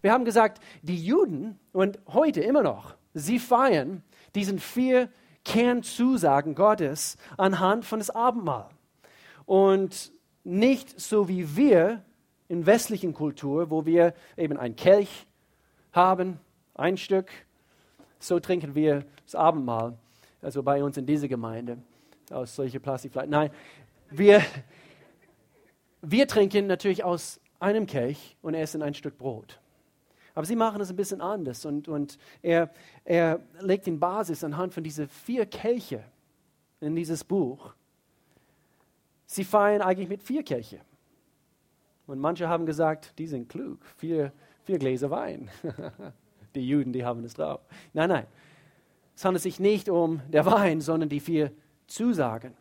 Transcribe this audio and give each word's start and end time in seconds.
wir 0.00 0.12
haben 0.12 0.24
gesagt, 0.24 0.62
die 0.82 1.02
Juden 1.02 1.58
und 1.72 1.98
heute 2.08 2.40
immer 2.40 2.62
noch, 2.62 2.94
sie 3.14 3.38
feiern 3.38 4.02
diesen 4.34 4.58
vier 4.58 5.08
Kernzusagen 5.44 6.54
Gottes 6.54 7.16
anhand 7.36 7.84
von 7.84 7.98
das 7.98 8.10
Abendmahl. 8.10 8.68
Und 9.46 10.12
nicht 10.44 11.00
so 11.00 11.28
wie 11.28 11.56
wir 11.56 12.02
in 12.48 12.66
westlichen 12.66 13.14
Kultur, 13.14 13.70
wo 13.70 13.86
wir 13.86 14.14
eben 14.36 14.56
ein 14.56 14.76
Kelch 14.76 15.26
haben, 15.92 16.38
ein 16.74 16.96
Stück, 16.96 17.30
so 18.18 18.40
trinken 18.40 18.74
wir 18.74 19.04
das 19.24 19.34
Abendmahl, 19.34 19.96
also 20.42 20.62
bei 20.62 20.82
uns 20.82 20.96
in 20.96 21.06
dieser 21.06 21.28
Gemeinde, 21.28 21.78
aus 22.30 22.54
solchen 22.54 22.80
Plastikflaschen. 22.80 23.30
Nein, 23.30 23.50
wir, 24.10 24.42
wir 26.02 26.28
trinken 26.28 26.66
natürlich 26.66 27.04
aus 27.04 27.40
einem 27.60 27.86
Kelch 27.86 28.36
und 28.42 28.54
essen 28.54 28.82
ein 28.82 28.94
Stück 28.94 29.18
Brot. 29.18 29.60
Aber 30.38 30.46
sie 30.46 30.54
machen 30.54 30.80
es 30.80 30.88
ein 30.88 30.94
bisschen 30.94 31.20
anders 31.20 31.64
und, 31.66 31.88
und 31.88 32.16
er, 32.42 32.70
er 33.04 33.40
legt 33.58 33.88
den 33.88 33.98
Basis 33.98 34.44
anhand 34.44 34.72
von 34.72 34.84
diesen 34.84 35.08
vier 35.08 35.46
Kelche 35.46 36.04
in 36.78 36.94
dieses 36.94 37.24
Buch. 37.24 37.74
Sie 39.26 39.42
feiern 39.42 39.82
eigentlich 39.82 40.08
mit 40.08 40.22
vier 40.22 40.44
Kelche. 40.44 40.78
Und 42.06 42.20
manche 42.20 42.48
haben 42.48 42.66
gesagt, 42.66 43.18
die 43.18 43.26
sind 43.26 43.48
klug, 43.48 43.84
vier, 43.96 44.32
vier 44.62 44.78
Gläser 44.78 45.10
Wein. 45.10 45.50
die 46.54 46.68
Juden, 46.68 46.92
die 46.92 47.04
haben 47.04 47.24
es 47.24 47.34
drauf. 47.34 47.58
Nein, 47.92 48.08
nein. 48.08 48.26
Es 49.16 49.24
handelt 49.24 49.42
sich 49.42 49.58
nicht 49.58 49.88
um 49.88 50.20
der 50.28 50.46
Wein, 50.46 50.80
sondern 50.80 51.08
die 51.08 51.18
vier 51.18 51.50
Zusagen. 51.88 52.54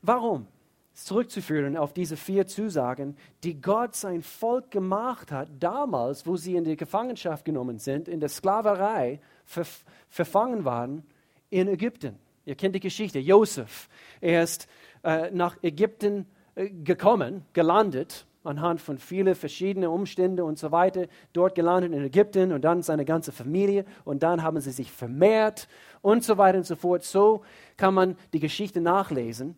Warum? 0.00 0.46
Zurückzuführen 0.94 1.76
auf 1.76 1.92
diese 1.92 2.16
vier 2.16 2.46
Zusagen, 2.46 3.16
die 3.42 3.60
Gott 3.60 3.96
sein 3.96 4.22
Volk 4.22 4.70
gemacht 4.70 5.32
hat, 5.32 5.48
damals, 5.58 6.24
wo 6.24 6.36
sie 6.36 6.54
in 6.54 6.62
die 6.62 6.76
Gefangenschaft 6.76 7.44
genommen 7.44 7.78
sind, 7.78 8.06
in 8.06 8.20
der 8.20 8.28
Sklaverei 8.28 9.20
ver 9.44 9.66
verfangen 10.08 10.64
waren 10.64 11.02
in 11.50 11.66
Ägypten. 11.66 12.16
Ihr 12.46 12.54
kennt 12.54 12.76
die 12.76 12.80
Geschichte. 12.80 13.18
Josef, 13.18 13.88
er 14.20 14.44
ist 14.44 14.68
äh, 15.02 15.32
nach 15.32 15.56
Ägypten 15.62 16.26
äh, 16.54 16.70
gekommen, 16.70 17.44
gelandet, 17.52 18.26
anhand 18.44 18.80
von 18.80 18.98
vielen 18.98 19.34
verschiedenen 19.34 19.88
Umständen 19.88 20.42
und 20.42 20.60
so 20.60 20.70
weiter, 20.70 21.06
dort 21.32 21.56
gelandet 21.56 21.92
in 21.92 22.04
Ägypten 22.04 22.52
und 22.52 22.62
dann 22.62 22.82
seine 22.82 23.04
ganze 23.04 23.32
Familie 23.32 23.84
und 24.04 24.22
dann 24.22 24.44
haben 24.44 24.60
sie 24.60 24.70
sich 24.70 24.92
vermehrt 24.92 25.66
und 26.02 26.22
so 26.22 26.38
weiter 26.38 26.58
und 26.58 26.66
so 26.66 26.76
fort. 26.76 27.02
So 27.02 27.42
kann 27.76 27.94
man 27.94 28.16
die 28.32 28.40
Geschichte 28.40 28.80
nachlesen 28.80 29.56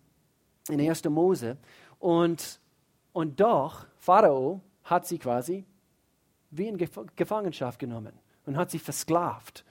in 0.69 0.81
1. 0.81 1.05
Mose. 1.05 1.57
Und, 1.99 2.61
und 3.13 3.41
doch, 3.41 3.87
Pharao 3.99 4.61
hat 4.85 5.07
sie 5.07 5.19
quasi 5.19 5.65
wie 6.51 6.69
in 6.69 6.79
Gefangenschaft 7.17 7.79
genommen 7.79 8.13
und 8.47 8.57
hat 8.57 8.71
sie 8.71 8.79
versklavt. 8.79 9.65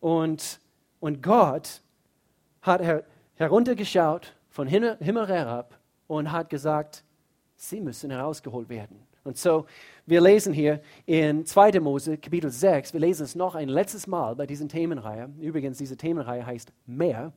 Und, 0.00 0.60
und 1.00 1.22
Gott 1.22 1.82
hat 2.62 2.82
her, 2.82 3.04
heruntergeschaut 3.36 4.34
von 4.48 4.66
Himmel 4.68 5.28
herab 5.28 5.78
und 6.06 6.30
hat 6.30 6.50
gesagt, 6.50 7.04
sie 7.56 7.80
müssen 7.80 8.10
herausgeholt 8.10 8.68
werden. 8.68 9.00
Und 9.24 9.38
so, 9.38 9.64
wir 10.04 10.20
lesen 10.20 10.52
hier 10.52 10.82
in 11.06 11.46
2. 11.46 11.80
Mose, 11.80 12.18
Kapitel 12.18 12.50
6, 12.50 12.92
wir 12.92 13.00
lesen 13.00 13.24
es 13.24 13.34
noch 13.34 13.54
ein 13.54 13.70
letztes 13.70 14.06
Mal 14.06 14.36
bei 14.36 14.46
diesen 14.46 14.68
Themenreihe. 14.68 15.30
Übrigens, 15.40 15.78
diese 15.78 15.96
Themenreihe 15.96 16.44
heißt 16.44 16.72
Mehr. 16.86 17.32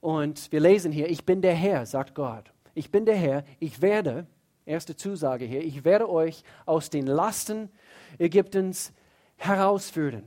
Und 0.00 0.50
wir 0.52 0.60
lesen 0.60 0.92
hier, 0.92 1.08
ich 1.08 1.24
bin 1.24 1.42
der 1.42 1.54
Herr, 1.54 1.86
sagt 1.86 2.14
Gott. 2.14 2.52
Ich 2.74 2.90
bin 2.90 3.06
der 3.06 3.16
Herr, 3.16 3.44
ich 3.58 3.80
werde, 3.80 4.26
erste 4.66 4.96
Zusage 4.96 5.44
hier, 5.44 5.62
ich 5.62 5.84
werde 5.84 6.10
euch 6.10 6.42
aus 6.66 6.90
den 6.90 7.06
Lasten 7.06 7.70
Ägyptens 8.18 8.92
herausführen. 9.36 10.24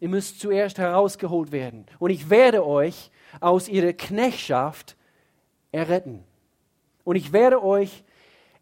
Ihr 0.00 0.08
müsst 0.08 0.40
zuerst 0.40 0.78
herausgeholt 0.78 1.52
werden. 1.52 1.84
Und 1.98 2.10
ich 2.10 2.30
werde 2.30 2.66
euch 2.66 3.10
aus 3.40 3.68
ihrer 3.68 3.92
Knechtschaft 3.92 4.96
erretten. 5.72 6.24
Und 7.04 7.16
ich 7.16 7.32
werde 7.32 7.62
euch 7.62 8.04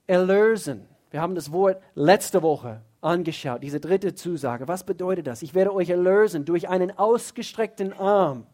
erlösen. 0.07 0.87
Wir 1.11 1.21
haben 1.21 1.37
das 1.37 1.53
Wort 1.53 1.81
letzte 1.95 2.43
Woche 2.43 2.83
angeschaut, 3.01 3.63
diese 3.63 3.79
dritte 3.79 4.15
Zusage. 4.15 4.67
Was 4.67 4.85
bedeutet 4.85 5.27
das? 5.27 5.43
Ich 5.43 5.55
werde 5.55 5.73
euch 5.73 5.91
erlösen 5.91 6.45
durch 6.45 6.69
einen 6.69 6.91
ausgestreckten 6.91 7.93
Arm 7.93 8.47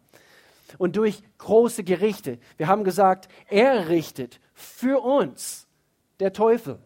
und 0.78 0.96
durch 0.96 1.22
große 1.38 1.84
Gerichte. 1.84 2.38
Wir 2.56 2.68
haben 2.68 2.84
gesagt, 2.84 3.28
er 3.48 3.88
richtet 3.88 4.40
für 4.52 5.02
uns 5.02 5.66
der 6.20 6.32
Teufel. 6.32 6.78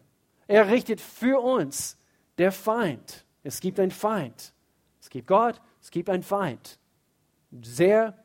Er 0.47 0.69
richtet 0.69 0.99
für 0.99 1.39
uns 1.41 1.97
der 2.37 2.51
Feind. 2.51 3.25
Es 3.43 3.59
gibt 3.59 3.79
einen 3.79 3.91
Feind. 3.91 4.53
Es 4.99 5.09
gibt 5.09 5.27
Gott, 5.27 5.61
es 5.81 5.91
gibt 5.91 6.09
einen 6.09 6.23
Feind. 6.23 6.79
Sehr, 7.61 8.17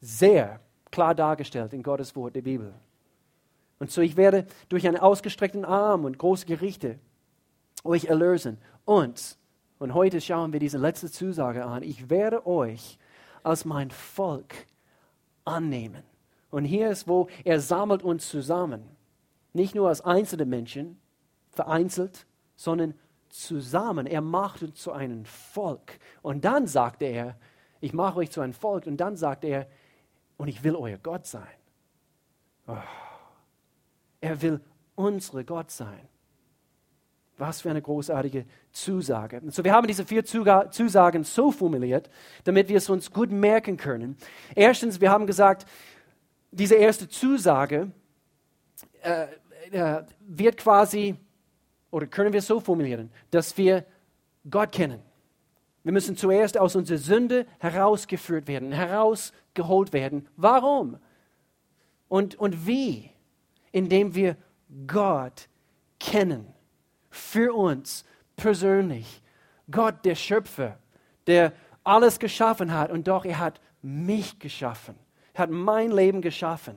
sehr 0.00 0.60
klar 0.90 1.14
dargestellt 1.14 1.72
in 1.72 1.82
Gottes 1.82 2.14
Wort 2.16 2.34
der 2.34 2.42
Bibel. 2.42 2.72
Und 3.78 3.90
so 3.90 4.00
ich 4.00 4.16
werde 4.16 4.46
durch 4.68 4.86
einen 4.86 4.98
ausgestreckten 4.98 5.64
Arm 5.64 6.04
und 6.04 6.18
große 6.18 6.46
Gerichte 6.46 6.98
euch 7.82 8.04
erlösen. 8.04 8.58
Und, 8.84 9.38
und 9.78 9.94
heute 9.94 10.20
schauen 10.20 10.52
wir 10.52 10.60
diese 10.60 10.78
letzte 10.78 11.10
Zusage 11.10 11.64
an, 11.64 11.82
ich 11.82 12.10
werde 12.10 12.46
euch 12.46 12.98
als 13.42 13.64
mein 13.64 13.90
Volk 13.90 14.54
annehmen. 15.44 16.02
Und 16.50 16.64
hier 16.64 16.90
ist, 16.90 17.06
wo 17.06 17.28
er 17.44 17.60
sammelt 17.60 18.02
uns 18.02 18.28
zusammen. 18.28 18.82
Nicht 19.52 19.74
nur 19.74 19.88
als 19.88 20.00
einzelne 20.00 20.44
Menschen, 20.44 21.00
vereinzelt, 21.50 22.26
sondern 22.56 22.94
zusammen. 23.28 24.06
Er 24.06 24.20
macht 24.20 24.62
uns 24.62 24.80
zu 24.80 24.92
einem 24.92 25.24
Volk. 25.24 25.98
Und 26.22 26.44
dann 26.44 26.66
sagt 26.66 27.02
er, 27.02 27.36
ich 27.80 27.92
mache 27.92 28.18
euch 28.18 28.30
zu 28.30 28.40
einem 28.40 28.52
Volk. 28.52 28.86
Und 28.86 28.98
dann 28.98 29.16
sagt 29.16 29.44
er, 29.44 29.68
und 30.36 30.48
ich 30.48 30.62
will 30.64 30.74
euer 30.74 30.98
Gott 30.98 31.26
sein. 31.26 31.46
Oh. 32.66 32.76
Er 34.20 34.42
will 34.42 34.60
unsere 34.94 35.44
Gott 35.44 35.70
sein. 35.70 36.08
Was 37.40 37.62
für 37.62 37.70
eine 37.70 37.80
großartige 37.80 38.44
Zusage. 38.70 39.40
so, 39.48 39.64
wir 39.64 39.72
haben 39.72 39.86
diese 39.86 40.04
vier 40.04 40.26
Zusagen 40.26 41.24
so 41.24 41.50
formuliert, 41.50 42.10
damit 42.44 42.68
wir 42.68 42.76
es 42.76 42.90
uns 42.90 43.10
gut 43.10 43.30
merken 43.30 43.78
können. 43.78 44.18
Erstens, 44.54 45.00
wir 45.00 45.10
haben 45.10 45.26
gesagt, 45.26 45.64
diese 46.50 46.74
erste 46.74 47.08
Zusage 47.08 47.92
äh, 49.00 49.26
äh, 49.70 50.02
wird 50.20 50.58
quasi, 50.58 51.16
oder 51.90 52.06
können 52.06 52.34
wir 52.34 52.42
so 52.42 52.60
formulieren, 52.60 53.10
dass 53.30 53.56
wir 53.56 53.86
Gott 54.50 54.72
kennen. 54.72 55.00
Wir 55.82 55.92
müssen 55.92 56.18
zuerst 56.18 56.58
aus 56.58 56.76
unserer 56.76 56.98
Sünde 56.98 57.46
herausgeführt 57.58 58.48
werden, 58.48 58.70
herausgeholt 58.70 59.94
werden. 59.94 60.28
Warum? 60.36 60.98
Und, 62.08 62.34
und 62.34 62.66
wie? 62.66 63.10
Indem 63.72 64.14
wir 64.14 64.36
Gott 64.86 65.48
kennen 65.98 66.52
für 67.10 67.54
uns 67.54 68.04
persönlich. 68.36 69.22
Gott, 69.70 70.04
der 70.04 70.14
Schöpfer, 70.14 70.78
der 71.26 71.52
alles 71.84 72.18
geschaffen 72.18 72.72
hat 72.72 72.90
und 72.90 73.08
doch 73.08 73.24
er 73.24 73.38
hat 73.38 73.60
mich 73.82 74.38
geschaffen. 74.38 74.94
Er 75.34 75.44
hat 75.44 75.50
mein 75.50 75.90
Leben 75.90 76.22
geschaffen. 76.22 76.76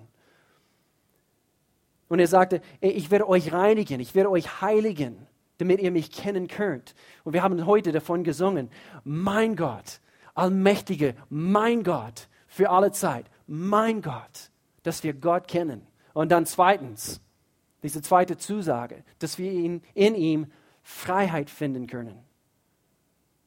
Und 2.07 2.19
er 2.19 2.27
sagte, 2.27 2.61
ich 2.79 3.09
werde 3.09 3.27
euch 3.27 3.51
reinigen, 3.51 3.99
ich 3.99 4.13
werde 4.13 4.29
euch 4.29 4.61
heiligen, 4.61 5.27
damit 5.57 5.79
ihr 5.79 5.91
mich 5.91 6.11
kennen 6.11 6.47
könnt. 6.47 6.93
Und 7.23 7.33
wir 7.33 7.41
haben 7.41 7.65
heute 7.65 7.91
davon 7.91 8.23
gesungen, 8.23 8.69
mein 9.03 9.55
Gott, 9.55 9.99
allmächtige, 10.35 11.15
mein 11.29 11.83
Gott, 11.83 12.27
für 12.47 12.69
alle 12.69 12.91
Zeit, 12.91 13.25
mein 13.47 14.01
Gott, 14.01 14.51
dass 14.83 15.03
wir 15.03 15.13
Gott 15.13 15.47
kennen. 15.47 15.87
Und 16.13 16.31
dann 16.31 16.45
zweitens, 16.45 17.19
diese 17.83 18.01
zweite 18.01 18.37
Zusage, 18.37 19.03
dass 19.19 19.37
wir 19.37 19.51
in, 19.51 19.81
in 19.93 20.15
ihm 20.15 20.47
Freiheit 20.81 21.49
finden 21.49 21.87
können. 21.87 22.17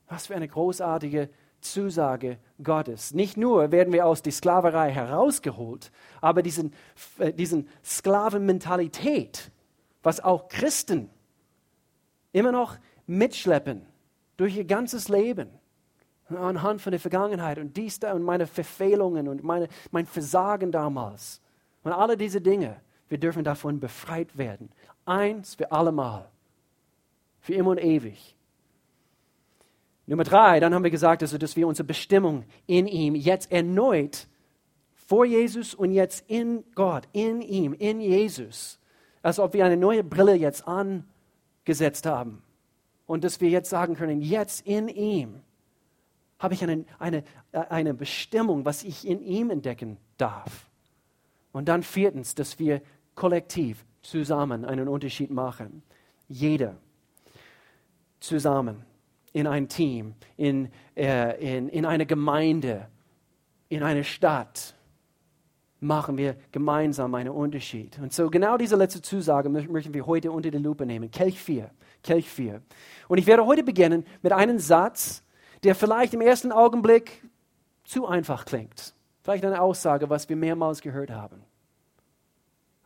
Was 0.08 0.28
für 0.28 0.36
eine 0.36 0.48
großartige 0.48 1.30
Zusage 1.60 2.38
Gottes. 2.62 3.12
Nicht 3.12 3.36
nur 3.36 3.72
werden 3.72 3.92
wir 3.92 4.06
aus 4.06 4.22
der 4.22 4.32
Sklaverei 4.32 4.90
herausgeholt, 4.92 5.90
aber 6.20 6.42
diesen, 6.42 6.72
äh, 7.18 7.32
diesen 7.32 7.68
Sklavenmentalität, 7.84 9.50
was 10.02 10.20
auch 10.20 10.48
Christen 10.48 11.10
immer 12.32 12.52
noch 12.52 12.76
mitschleppen 13.06 13.86
durch 14.36 14.56
ihr 14.56 14.64
ganzes 14.64 15.08
Leben, 15.08 15.48
anhand 16.28 16.82
von 16.82 16.90
der 16.90 17.00
Vergangenheit 17.00 17.58
und 17.58 17.76
dies 17.76 18.00
da 18.00 18.12
und 18.12 18.22
meine 18.22 18.46
Verfehlungen 18.46 19.28
und 19.28 19.42
meine, 19.42 19.68
mein 19.90 20.06
Versagen 20.06 20.72
damals 20.72 21.40
und 21.82 21.92
alle 21.92 22.16
diese 22.16 22.40
Dinge, 22.40 22.80
wir 23.08 23.18
dürfen 23.18 23.44
davon 23.44 23.80
befreit 23.80 24.36
werden. 24.36 24.70
Eins 25.04 25.54
für 25.54 25.70
allemal. 25.72 26.28
Für 27.40 27.54
immer 27.54 27.70
und 27.70 27.78
ewig. 27.78 28.34
Nummer 30.06 30.24
drei, 30.24 30.60
dann 30.60 30.72
haben 30.72 30.84
wir 30.84 30.90
gesagt, 30.90 31.22
also, 31.22 31.36
dass 31.36 31.56
wir 31.56 31.66
unsere 31.66 31.86
Bestimmung 31.86 32.44
in 32.66 32.86
ihm 32.86 33.14
jetzt 33.14 33.50
erneut 33.50 34.28
vor 34.94 35.24
Jesus 35.24 35.74
und 35.74 35.92
jetzt 35.92 36.28
in 36.28 36.64
Gott, 36.74 37.08
in 37.12 37.40
ihm, 37.40 37.72
in 37.72 38.00
Jesus, 38.00 38.78
als 39.22 39.38
ob 39.38 39.52
wir 39.52 39.64
eine 39.64 39.76
neue 39.76 40.04
Brille 40.04 40.34
jetzt 40.34 40.66
angesetzt 40.66 42.06
haben. 42.06 42.42
Und 43.06 43.24
dass 43.24 43.40
wir 43.40 43.48
jetzt 43.48 43.70
sagen 43.70 43.94
können, 43.94 44.20
jetzt 44.20 44.66
in 44.66 44.88
ihm 44.88 45.42
habe 46.38 46.54
ich 46.54 46.62
eine, 46.62 46.84
eine, 46.98 47.24
eine 47.52 47.94
Bestimmung, 47.94 48.64
was 48.64 48.84
ich 48.84 49.06
in 49.06 49.20
ihm 49.20 49.50
entdecken 49.50 49.96
darf. 50.18 50.68
Und 51.52 51.68
dann 51.68 51.82
viertens, 51.82 52.34
dass 52.34 52.58
wir 52.58 52.82
kollektiv 53.16 53.84
zusammen 54.02 54.64
einen 54.64 54.86
Unterschied 54.86 55.30
machen. 55.30 55.82
Jeder 56.28 56.76
zusammen 58.20 58.84
in 59.32 59.46
ein 59.46 59.68
Team, 59.68 60.14
in, 60.36 60.70
äh, 60.96 61.56
in, 61.58 61.68
in 61.68 61.84
eine 61.84 62.06
Gemeinde, 62.06 62.86
in 63.68 63.82
eine 63.82 64.04
Stadt 64.04 64.74
machen 65.80 66.16
wir 66.16 66.36
gemeinsam 66.52 67.14
einen 67.14 67.30
Unterschied. 67.30 67.98
Und 67.98 68.12
so 68.12 68.30
genau 68.30 68.56
diese 68.56 68.76
letzte 68.76 69.02
Zusage 69.02 69.48
möchten 69.48 69.92
wir 69.92 70.06
heute 70.06 70.30
unter 70.30 70.50
die 70.50 70.58
Lupe 70.58 70.86
nehmen. 70.86 71.10
Kelch 71.10 71.38
4. 71.38 71.70
Kelch 72.02 72.28
4. 72.30 72.62
Und 73.08 73.18
ich 73.18 73.26
werde 73.26 73.44
heute 73.44 73.62
beginnen 73.62 74.04
mit 74.22 74.32
einem 74.32 74.58
Satz, 74.58 75.22
der 75.64 75.74
vielleicht 75.74 76.14
im 76.14 76.20
ersten 76.20 76.52
Augenblick 76.52 77.22
zu 77.84 78.06
einfach 78.06 78.44
klingt. 78.44 78.94
Vielleicht 79.22 79.44
eine 79.44 79.60
Aussage, 79.60 80.08
was 80.08 80.28
wir 80.28 80.36
mehrmals 80.36 80.80
gehört 80.80 81.10
haben. 81.10 81.42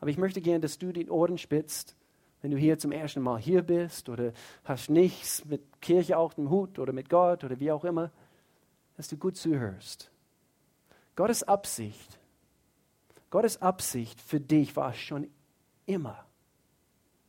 Aber 0.00 0.10
ich 0.10 0.18
möchte 0.18 0.40
gerne, 0.40 0.60
dass 0.60 0.78
du 0.78 0.92
die 0.92 1.08
Ohren 1.08 1.38
spitzt, 1.38 1.94
wenn 2.42 2.50
du 2.50 2.56
hier 2.56 2.78
zum 2.78 2.90
ersten 2.90 3.20
Mal 3.20 3.38
hier 3.38 3.62
bist 3.62 4.08
oder 4.08 4.32
hast 4.64 4.88
nichts 4.88 5.44
mit 5.44 5.62
Kirche 5.80 6.16
auch 6.16 6.36
im 6.38 6.48
Hut 6.48 6.78
oder 6.78 6.92
mit 6.92 7.10
Gott 7.10 7.44
oder 7.44 7.60
wie 7.60 7.70
auch 7.70 7.84
immer, 7.84 8.10
dass 8.96 9.08
du 9.08 9.16
gut 9.16 9.36
zuhörst. 9.36 10.10
Gottes 11.16 11.42
Absicht, 11.42 12.18
Gottes 13.30 13.60
Absicht 13.60 14.20
für 14.20 14.40
dich 14.40 14.74
war 14.74 14.94
schon 14.94 15.28
immer. 15.86 16.24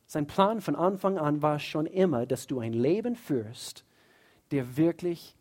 Sein 0.06 0.26
Plan 0.26 0.60
von 0.60 0.76
Anfang 0.76 1.18
an 1.18 1.42
war 1.42 1.58
schon 1.58 1.86
immer, 1.86 2.26
dass 2.26 2.46
du 2.46 2.60
ein 2.60 2.72
Leben 2.72 3.16
führst, 3.16 3.84
der 4.50 4.76
wirklich 4.76 5.34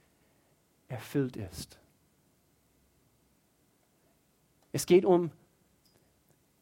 erfüllt 0.87 1.37
ist. 1.37 1.79
Es 4.71 4.85
geht 4.85 5.05
um 5.05 5.31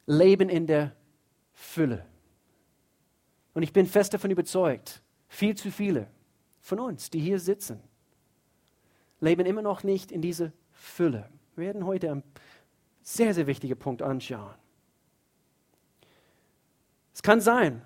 Leben 0.10 0.50
in 0.50 0.66
der 0.66 0.96
Fülle. 1.54 2.04
Und 3.54 3.62
ich 3.62 3.72
bin 3.72 3.86
fest 3.86 4.12
davon 4.12 4.32
überzeugt, 4.32 5.04
viel 5.28 5.56
zu 5.56 5.72
viele 5.72 6.08
von 6.62 6.80
uns, 6.80 7.12
die 7.12 7.20
hier 7.20 7.40
sitzen, 7.40 7.80
leben 9.20 9.46
immer 9.46 9.62
noch 9.62 9.84
nicht 9.84 10.12
in 10.12 10.24
dieser 10.24 10.52
Fülle. 10.72 11.30
Wir 11.56 11.68
werden 11.68 11.86
heute 11.86 12.10
einen 12.10 12.24
sehr, 13.04 13.36
sehr 13.36 13.46
wichtigen 13.46 13.78
Punkt 13.78 14.02
anschauen. 14.02 14.56
Es 17.14 17.22
kann 17.22 17.40
sein, 17.40 17.84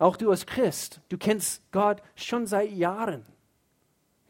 auch 0.00 0.16
du 0.16 0.30
als 0.30 0.46
Christ, 0.46 1.02
du 1.08 1.18
kennst 1.18 1.70
Gott 1.70 2.02
schon 2.16 2.48
seit 2.48 2.72
Jahren, 2.72 3.24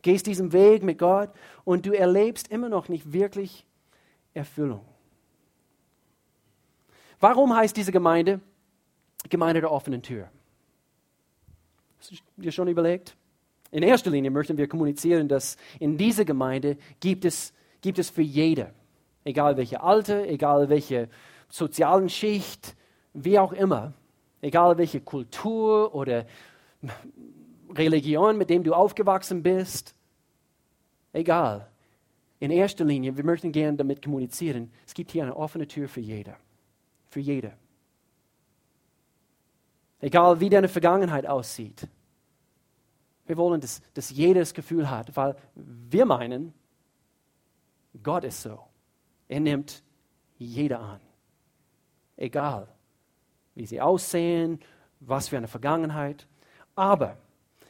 gehst 0.03 0.27
diesen 0.27 0.53
Weg 0.53 0.83
mit 0.83 0.99
Gott 0.99 1.31
und 1.65 1.87
du 1.87 1.93
erlebst 1.93 2.49
immer 2.49 2.69
noch 2.69 2.91
nicht 2.91 3.15
wirklich 3.15 3.65
Erfüllung. 4.35 4.85
Warum 7.25 7.57
heißt 7.57 7.75
diese 7.75 7.91
Gemeinde 7.91 8.39
Gemeinde 9.31 9.63
der 9.63 9.73
offenen 9.73 10.03
Tür? 10.03 10.29
Hast 11.99 12.11
du 12.11 12.17
dir 12.37 12.53
schon 12.53 12.69
überlegt? 12.69 13.17
In 13.71 13.83
erster 13.83 14.11
Linie 14.11 14.31
möchten 14.31 14.59
wir 14.59 14.69
kommunizieren, 14.69 15.27
dass 15.27 15.57
in 15.81 15.97
dieser 15.97 16.27
Gemeinde 16.27 16.77
gibt 17.01 17.25
es, 17.25 17.55
gibt 17.81 17.99
es 17.99 18.11
für 18.11 18.21
jede, 18.21 18.75
egal 19.25 19.57
welche 19.57 19.81
Alter, 19.81 20.27
egal 20.29 20.69
welche 20.69 21.09
sozialen 21.49 22.11
Schicht, 22.11 22.77
wie 23.15 23.39
auch 23.39 23.55
immer, 23.55 23.95
egal 24.43 24.77
welche 24.77 25.01
Kultur 25.01 25.95
oder 25.95 26.27
Religion, 27.75 28.37
mit 28.37 28.51
dem 28.51 28.65
du 28.65 28.75
aufgewachsen 28.75 29.43
bist, 29.43 29.95
egal. 31.15 31.71
In 32.39 32.51
erster 32.51 32.85
Linie, 32.85 33.17
wir 33.17 33.25
möchten 33.25 33.51
gerne 33.51 33.79
damit 33.79 34.05
kommunizieren, 34.05 34.71
es 34.87 34.93
gibt 34.93 35.13
hier 35.13 35.23
eine 35.23 35.35
offene 35.35 35.67
Tür 35.67 35.89
für 35.89 36.01
jeder. 36.01 36.37
Für 37.15 37.21
jede. 37.21 37.53
Egal 40.01 40.41
wie 40.41 40.51
deine 40.51 40.67
Vergangenheit 40.67 41.29
aussieht. 41.29 41.87
Wir 43.25 43.37
wollen, 43.37 43.61
dass, 43.61 43.81
dass 43.95 44.11
jeder 44.11 44.41
das 44.41 44.53
Gefühl 44.53 44.91
hat, 44.91 45.17
weil 45.17 45.37
wir 45.55 46.07
meinen, 46.07 46.53
Gott 48.03 48.25
ist 48.25 48.43
so. 48.43 48.59
Er 49.29 49.39
nimmt 49.39 49.85
jeder 50.39 50.81
an. 50.81 51.01
Egal, 52.17 52.67
wie 53.55 53.67
sie 53.67 53.81
aussehen, 53.81 54.59
was 54.99 55.29
für 55.29 55.37
eine 55.37 55.47
Vergangenheit. 55.47 56.27
Aber 56.75 57.17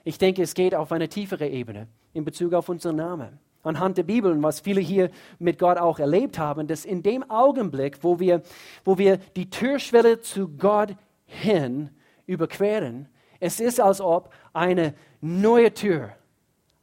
ich 0.05 0.17
denke, 0.17 0.41
es 0.41 0.55
geht 0.55 0.75
auf 0.75 0.91
eine 0.91 1.11
tiefere 1.11 1.46
Ebene 1.46 1.87
in 2.14 2.25
Bezug 2.25 2.55
auf 2.55 2.70
unseren 2.70 2.96
Namen. 2.96 3.38
Anhand 3.64 3.99
der 3.99 4.02
Bibel 4.05 4.31
und 4.31 4.43
was 4.43 4.61
viele 4.61 4.81
hier 4.81 5.11
mit 5.38 5.58
Gott 5.58 5.78
auch 5.78 5.99
erlebt 5.99 6.38
haben, 6.38 6.66
dass 6.66 6.84
in 6.84 7.02
dem 7.02 7.28
Augenblick, 7.31 8.02
wo 8.02 8.20
wir, 8.20 8.43
wo 8.84 8.99
wir 8.99 9.16
die 9.37 9.50
Türschwelle 9.50 10.20
zu 10.20 10.49
Gott 10.49 10.94
hin 11.26 11.90
überqueren, 12.26 13.08
es 13.40 13.61
ist, 13.61 13.81
als 13.81 14.00
ob 14.00 14.32
eine 14.52 14.94
neue 15.20 15.72
Tür 15.75 16.12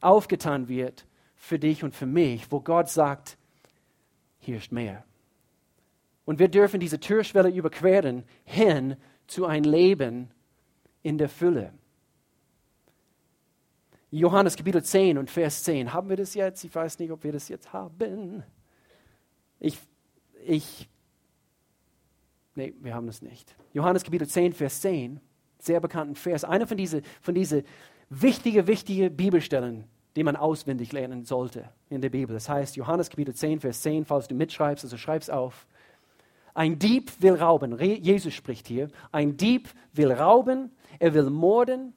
aufgetan 0.00 0.68
wird 0.68 1.06
für 1.34 1.58
dich 1.58 1.82
und 1.82 1.94
für 1.94 2.06
mich, 2.06 2.50
wo 2.50 2.60
Gott 2.60 2.88
sagt, 2.88 3.36
hier 4.38 4.58
ist 4.58 4.72
mehr. 4.72 5.04
Und 6.24 6.38
wir 6.38 6.48
dürfen 6.48 6.80
diese 6.80 7.00
Türschwelle 7.00 7.48
überqueren 7.48 8.24
hin 8.44 8.96
zu 9.26 9.46
ein 9.46 9.64
Leben 9.64 10.30
in 11.02 11.18
der 11.18 11.28
Fülle. 11.28 11.72
Johannes 14.12 14.56
Kapitel 14.56 14.82
10 14.82 15.18
und 15.18 15.30
Vers 15.30 15.64
10. 15.64 15.92
Haben 15.92 16.10
wir 16.10 16.16
das 16.16 16.34
jetzt? 16.34 16.62
Ich 16.64 16.74
weiß 16.74 16.98
nicht, 16.98 17.10
ob 17.10 17.24
wir 17.24 17.32
das 17.32 17.48
jetzt 17.48 17.72
haben. 17.72 18.44
Ich, 19.58 19.78
ich, 20.44 20.88
nee, 22.54 22.74
wir 22.80 22.94
haben 22.94 23.06
das 23.06 23.22
nicht. 23.22 23.56
Johannes 23.72 24.04
Kapitel 24.04 24.28
10, 24.28 24.52
Vers 24.52 24.82
10 24.82 25.18
sehr 25.58 25.80
bekannten 25.80 26.14
Vers. 26.14 26.44
Einer 26.44 26.66
von 26.66 26.76
diesen 26.76 27.02
von 27.20 27.34
diese 27.34 27.62
wichtige, 28.10 28.66
wichtige 28.66 29.10
Bibelstellen, 29.10 29.84
die 30.16 30.24
man 30.24 30.36
auswendig 30.36 30.92
lernen 30.92 31.24
sollte 31.24 31.70
in 31.88 32.02
der 32.02 32.10
Bibel. 32.10 32.34
Das 32.34 32.48
heißt, 32.48 32.76
Johannes 32.76 33.08
Kapitel 33.08 33.34
10, 33.34 33.60
Vers 33.60 33.80
10, 33.82 34.04
falls 34.04 34.28
du 34.28 34.34
mitschreibst, 34.34 34.84
also 34.84 34.96
schreib's 34.96 35.30
auf. 35.30 35.66
Ein 36.54 36.78
Dieb 36.78 37.10
will 37.20 37.34
rauben. 37.34 37.78
Jesus 37.80 38.34
spricht 38.34 38.68
hier. 38.68 38.88
Ein 39.10 39.38
Dieb 39.38 39.70
will 39.94 40.12
rauben, 40.12 40.70
er 40.98 41.14
will 41.14 41.30
morden 41.30 41.94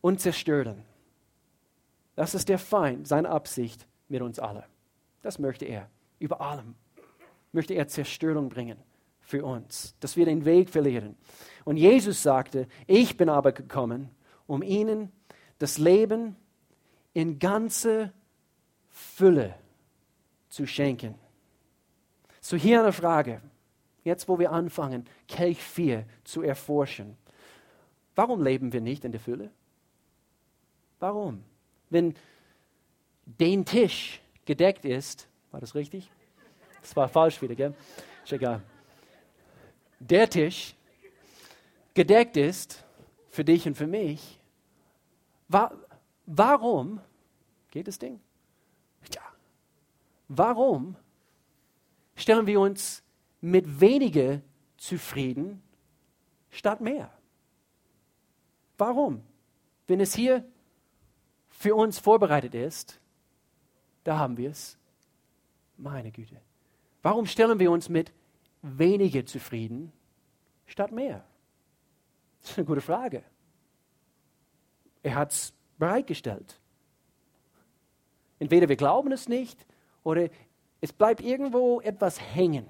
und 0.00 0.20
zerstören. 0.20 0.87
Das 2.18 2.34
ist 2.34 2.48
der 2.48 2.58
Feind, 2.58 3.06
seine 3.06 3.30
Absicht 3.30 3.86
mit 4.08 4.22
uns 4.22 4.40
alle. 4.40 4.64
Das 5.22 5.38
möchte 5.38 5.66
er. 5.66 5.88
Über 6.18 6.40
allem 6.40 6.74
möchte 7.52 7.74
er 7.74 7.86
Zerstörung 7.86 8.48
bringen 8.48 8.76
für 9.20 9.44
uns, 9.44 9.94
dass 10.00 10.16
wir 10.16 10.24
den 10.24 10.44
Weg 10.44 10.68
verlieren. 10.68 11.16
Und 11.64 11.76
Jesus 11.76 12.20
sagte, 12.20 12.66
ich 12.88 13.16
bin 13.16 13.28
aber 13.28 13.52
gekommen, 13.52 14.10
um 14.48 14.64
ihnen 14.64 15.12
das 15.58 15.78
Leben 15.78 16.34
in 17.12 17.38
ganze 17.38 18.12
Fülle 18.88 19.54
zu 20.48 20.66
schenken. 20.66 21.14
So 22.40 22.56
hier 22.56 22.80
eine 22.80 22.92
Frage, 22.92 23.40
jetzt 24.02 24.28
wo 24.28 24.40
wir 24.40 24.50
anfangen, 24.50 25.04
Kelch 25.28 25.62
4 25.62 26.04
zu 26.24 26.42
erforschen. 26.42 27.16
Warum 28.16 28.42
leben 28.42 28.72
wir 28.72 28.80
nicht 28.80 29.04
in 29.04 29.12
der 29.12 29.20
Fülle? 29.20 29.52
Warum? 30.98 31.44
Wenn 31.90 32.14
den 33.24 33.64
Tisch 33.64 34.20
gedeckt 34.44 34.84
ist, 34.84 35.28
war 35.50 35.60
das 35.60 35.74
richtig? 35.74 36.10
Das 36.80 36.94
war 36.96 37.08
falsch 37.08 37.40
wieder, 37.42 37.54
gell? 37.54 37.74
Ist 38.24 38.32
egal. 38.32 38.62
Der 40.00 40.28
Tisch 40.28 40.74
gedeckt 41.94 42.36
ist 42.36 42.84
für 43.30 43.44
dich 43.44 43.66
und 43.66 43.74
für 43.74 43.86
mich, 43.86 44.38
wa 45.48 45.72
warum, 46.26 47.00
geht 47.70 47.88
das 47.88 47.98
Ding? 47.98 48.20
Ja. 49.14 49.22
Warum 50.28 50.96
stellen 52.14 52.46
wir 52.46 52.60
uns 52.60 53.02
mit 53.40 53.80
weniger 53.80 54.40
zufrieden 54.76 55.62
statt 56.50 56.80
mehr? 56.80 57.10
Warum? 58.76 59.22
Wenn 59.86 60.00
es 60.00 60.14
hier 60.14 60.44
für 61.58 61.74
uns 61.74 61.98
vorbereitet 61.98 62.54
ist, 62.54 63.00
da 64.04 64.16
haben 64.16 64.36
wir 64.36 64.50
es. 64.50 64.78
Meine 65.76 66.12
Güte. 66.12 66.40
Warum 67.02 67.26
stellen 67.26 67.58
wir 67.58 67.72
uns 67.72 67.88
mit 67.88 68.12
weniger 68.62 69.26
zufrieden 69.26 69.92
statt 70.66 70.92
mehr? 70.92 71.24
Das 72.40 72.52
ist 72.52 72.58
eine 72.58 72.66
gute 72.66 72.80
Frage. 72.80 73.24
Er 75.02 75.16
hat 75.16 75.32
es 75.32 75.52
bereitgestellt. 75.76 76.60
Entweder 78.38 78.68
wir 78.68 78.76
glauben 78.76 79.10
es 79.10 79.28
nicht 79.28 79.66
oder 80.04 80.28
es 80.80 80.92
bleibt 80.92 81.20
irgendwo 81.20 81.80
etwas 81.80 82.20
hängen. 82.20 82.68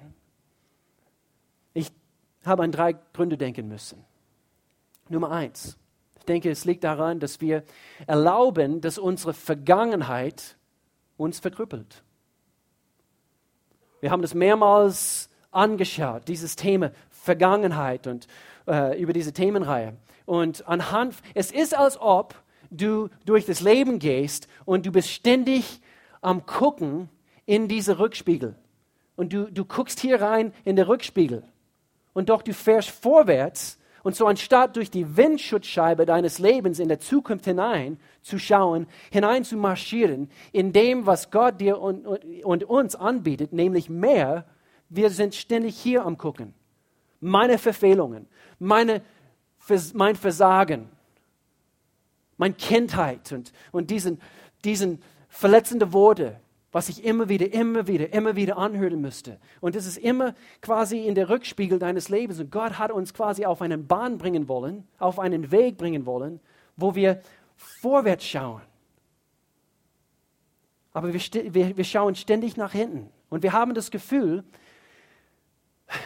Ich 1.74 1.92
habe 2.46 2.62
an 2.62 2.72
drei 2.72 2.94
Gründe 2.94 3.36
denken 3.36 3.68
müssen. 3.68 4.02
Nummer 5.10 5.30
eins, 5.30 5.78
denke, 6.28 6.50
es 6.50 6.64
liegt 6.64 6.84
daran, 6.84 7.20
dass 7.20 7.40
wir 7.40 7.64
erlauben, 8.06 8.80
dass 8.80 8.98
unsere 8.98 9.34
Vergangenheit 9.34 10.56
uns 11.16 11.40
verkrüppelt. 11.40 12.02
Wir 14.00 14.10
haben 14.10 14.22
das 14.22 14.34
mehrmals 14.34 15.28
angeschaut, 15.50 16.28
dieses 16.28 16.56
Thema 16.56 16.92
Vergangenheit 17.10 18.06
und 18.06 18.28
äh, 18.66 19.00
über 19.00 19.12
diese 19.12 19.32
Themenreihe. 19.32 19.96
Und 20.24 20.68
anhand, 20.68 21.16
es 21.34 21.50
ist, 21.50 21.76
als 21.76 22.00
ob 22.00 22.34
du 22.70 23.08
durch 23.24 23.46
das 23.46 23.60
Leben 23.60 23.98
gehst 23.98 24.46
und 24.64 24.86
du 24.86 24.92
bist 24.92 25.08
ständig 25.08 25.80
am 26.20 26.46
Gucken 26.46 27.08
in 27.46 27.66
diese 27.68 27.98
Rückspiegel. 27.98 28.54
Und 29.16 29.32
du, 29.32 29.50
du 29.50 29.64
guckst 29.64 30.00
hier 30.00 30.20
rein 30.20 30.52
in 30.64 30.76
den 30.76 30.84
Rückspiegel. 30.84 31.42
Und 32.12 32.28
doch 32.28 32.42
du 32.42 32.52
fährst 32.52 32.90
vorwärts. 32.90 33.78
Und 34.08 34.16
so 34.16 34.26
anstatt 34.26 34.74
durch 34.76 34.90
die 34.90 35.18
Windschutzscheibe 35.18 36.06
deines 36.06 36.38
Lebens 36.38 36.78
in 36.78 36.88
der 36.88 36.98
Zukunft 36.98 37.44
hinein 37.44 38.00
zu 38.22 38.38
schauen, 38.38 38.86
hinein 39.10 39.44
zu 39.44 39.58
marschieren, 39.58 40.30
in 40.50 40.72
dem, 40.72 41.04
was 41.04 41.30
Gott 41.30 41.60
dir 41.60 41.78
und, 41.78 42.06
und, 42.06 42.24
und 42.42 42.64
uns 42.64 42.96
anbietet, 42.96 43.52
nämlich 43.52 43.90
mehr, 43.90 44.46
wir 44.88 45.10
sind 45.10 45.34
ständig 45.34 45.76
hier 45.76 46.06
am 46.06 46.16
Gucken. 46.16 46.54
Meine 47.20 47.58
Verfehlungen, 47.58 48.26
meine, 48.58 49.02
mein 49.92 50.16
Versagen, 50.16 50.88
meine 52.38 52.54
Kindheit 52.54 53.30
und, 53.32 53.52
und 53.72 53.90
diesen, 53.90 54.22
diesen 54.64 55.02
verletzende 55.28 55.92
Worte, 55.92 56.40
was 56.70 56.88
ich 56.88 57.04
immer 57.04 57.28
wieder, 57.28 57.52
immer 57.52 57.86
wieder, 57.86 58.12
immer 58.12 58.36
wieder 58.36 58.58
anhören 58.58 59.00
müsste. 59.00 59.38
Und 59.60 59.74
das 59.74 59.86
ist 59.86 59.96
immer 59.96 60.34
quasi 60.60 61.06
in 61.06 61.14
der 61.14 61.30
Rückspiegel 61.30 61.78
deines 61.78 62.08
Lebens. 62.08 62.38
Und 62.40 62.50
Gott 62.50 62.78
hat 62.78 62.92
uns 62.92 63.14
quasi 63.14 63.46
auf 63.46 63.62
einen 63.62 63.86
Bahn 63.86 64.18
bringen 64.18 64.48
wollen, 64.48 64.86
auf 64.98 65.18
einen 65.18 65.50
Weg 65.50 65.78
bringen 65.78 66.04
wollen, 66.04 66.40
wo 66.76 66.94
wir 66.94 67.22
vorwärts 67.56 68.26
schauen. 68.26 68.60
Aber 70.92 71.12
wir, 71.12 71.20
wir, 71.54 71.76
wir 71.76 71.84
schauen 71.84 72.14
ständig 72.14 72.56
nach 72.56 72.72
hinten. 72.72 73.10
Und 73.30 73.42
wir 73.42 73.52
haben 73.52 73.74
das 73.74 73.90
Gefühl, 73.90 74.44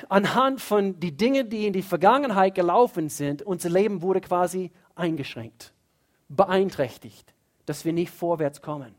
anhand 0.09 0.61
von 0.61 1.01
den 1.01 1.17
Dingen, 1.17 1.51
die 1.51 1.67
in 1.67 1.73
die 1.73 1.83
Vergangenheit 1.83 2.55
gelaufen 2.55 3.09
sind, 3.09 3.43
unser 3.43 3.71
Leben 3.71 4.03
wurde 4.03 4.21
quasi 4.21 4.71
eingeschränkt, 4.95 5.73
beeinträchtigt, 6.29 7.35
dass 7.67 7.85
wir 7.85 7.93
nicht 7.93 8.11
vorwärts 8.11 8.63
kommen. 8.63 8.95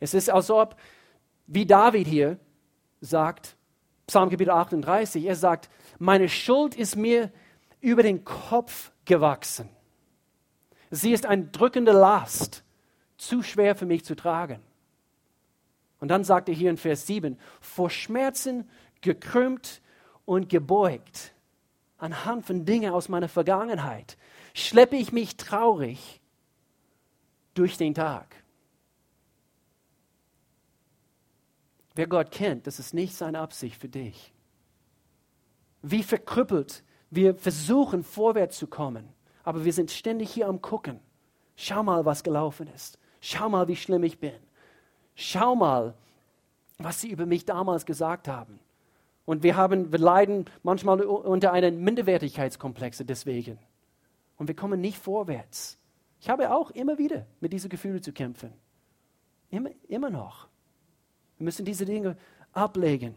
Es 0.00 0.14
ist, 0.14 0.30
als 0.30 0.50
ob, 0.50 0.76
wie 1.46 1.66
David 1.66 2.06
hier 2.06 2.38
sagt, 3.00 3.56
Psalm 4.06 4.30
Kapitel 4.30 4.50
38, 4.50 5.24
er 5.24 5.36
sagt, 5.36 5.68
meine 5.98 6.28
Schuld 6.28 6.74
ist 6.74 6.96
mir 6.96 7.30
über 7.80 8.02
den 8.02 8.24
Kopf 8.24 8.92
gewachsen. 9.04 9.68
Sie 10.90 11.12
ist 11.12 11.26
eine 11.26 11.44
drückende 11.44 11.92
Last, 11.92 12.64
zu 13.18 13.42
schwer 13.42 13.74
für 13.74 13.86
mich 13.86 14.04
zu 14.04 14.14
tragen. 14.14 14.62
Und 16.00 16.08
dann 16.08 16.24
sagt 16.24 16.48
er 16.48 16.54
hier 16.54 16.70
in 16.70 16.76
Vers 16.76 17.06
7, 17.06 17.36
vor 17.60 17.90
Schmerzen 17.90 18.68
gekrümmt 19.00 19.82
und 20.24 20.48
gebeugt, 20.48 21.34
anhand 21.98 22.46
von 22.46 22.64
Dingen 22.64 22.92
aus 22.92 23.08
meiner 23.08 23.28
Vergangenheit, 23.28 24.16
schleppe 24.54 24.96
ich 24.96 25.12
mich 25.12 25.36
traurig 25.36 26.20
durch 27.54 27.76
den 27.76 27.94
Tag. 27.94 28.37
Wer 31.98 32.06
Gott 32.06 32.30
kennt, 32.30 32.68
das 32.68 32.78
ist 32.78 32.94
nicht 32.94 33.16
seine 33.16 33.40
Absicht 33.40 33.74
für 33.74 33.88
dich. 33.88 34.32
Wie 35.82 36.04
verkrüppelt 36.04 36.84
wir 37.10 37.34
versuchen, 37.34 38.04
vorwärts 38.04 38.56
zu 38.56 38.68
kommen, 38.68 39.08
aber 39.42 39.64
wir 39.64 39.72
sind 39.72 39.90
ständig 39.90 40.30
hier 40.30 40.46
am 40.46 40.62
Gucken. 40.62 41.00
Schau 41.56 41.82
mal, 41.82 42.04
was 42.04 42.22
gelaufen 42.22 42.68
ist. 42.72 43.00
Schau 43.20 43.48
mal, 43.48 43.66
wie 43.66 43.74
schlimm 43.74 44.04
ich 44.04 44.20
bin. 44.20 44.38
Schau 45.16 45.56
mal, 45.56 45.92
was 46.78 47.00
sie 47.00 47.10
über 47.10 47.26
mich 47.26 47.46
damals 47.46 47.84
gesagt 47.84 48.28
haben. 48.28 48.60
Und 49.24 49.42
wir, 49.42 49.56
haben, 49.56 49.90
wir 49.90 49.98
leiden 49.98 50.44
manchmal 50.62 51.00
unter 51.00 51.52
einem 51.52 51.82
Minderwertigkeitskomplex 51.82 53.02
deswegen. 53.06 53.58
Und 54.36 54.46
wir 54.46 54.54
kommen 54.54 54.80
nicht 54.80 54.98
vorwärts. 54.98 55.76
Ich 56.20 56.30
habe 56.30 56.54
auch 56.54 56.70
immer 56.70 56.96
wieder 56.96 57.26
mit 57.40 57.52
diesen 57.52 57.70
Gefühlen 57.70 58.04
zu 58.04 58.12
kämpfen. 58.12 58.52
Immer, 59.50 59.70
immer 59.88 60.10
noch. 60.10 60.48
Wir 61.38 61.44
müssen 61.44 61.64
diese 61.64 61.84
Dinge 61.84 62.16
ablegen. 62.52 63.14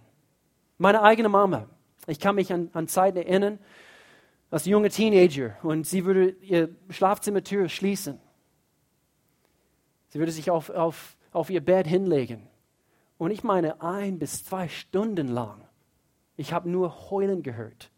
Meine 0.78 1.02
eigene 1.02 1.30
Mama, 1.30 1.68
ich 2.08 2.20
kann 2.20 2.36
mich 2.36 2.52
an, 2.54 2.70
an 2.74 2.88
Zeiten 2.88 3.18
erinnern, 3.18 3.60
als 4.50 4.66
junge 4.66 4.90
Teenager, 4.90 5.56
und 5.64 5.88
sie 5.88 6.06
würde 6.06 6.32
ihr 6.42 6.70
Schlafzimmertür 6.90 7.70
schließen. 7.70 8.20
Sie 10.10 10.20
würde 10.20 10.32
sich 10.32 10.52
auf, 10.52 10.70
auf, 10.70 11.16
auf 11.32 11.50
ihr 11.50 11.64
Bett 11.64 11.88
hinlegen. 11.88 12.48
Und 13.18 13.32
ich 13.32 13.44
meine, 13.44 13.82
ein 13.82 14.20
bis 14.20 14.44
zwei 14.44 14.68
Stunden 14.68 15.28
lang 15.28 15.62
ich 16.42 16.54
habe 16.54 16.68
nur 16.68 17.12
Heulen 17.12 17.44
gehört 17.44 17.92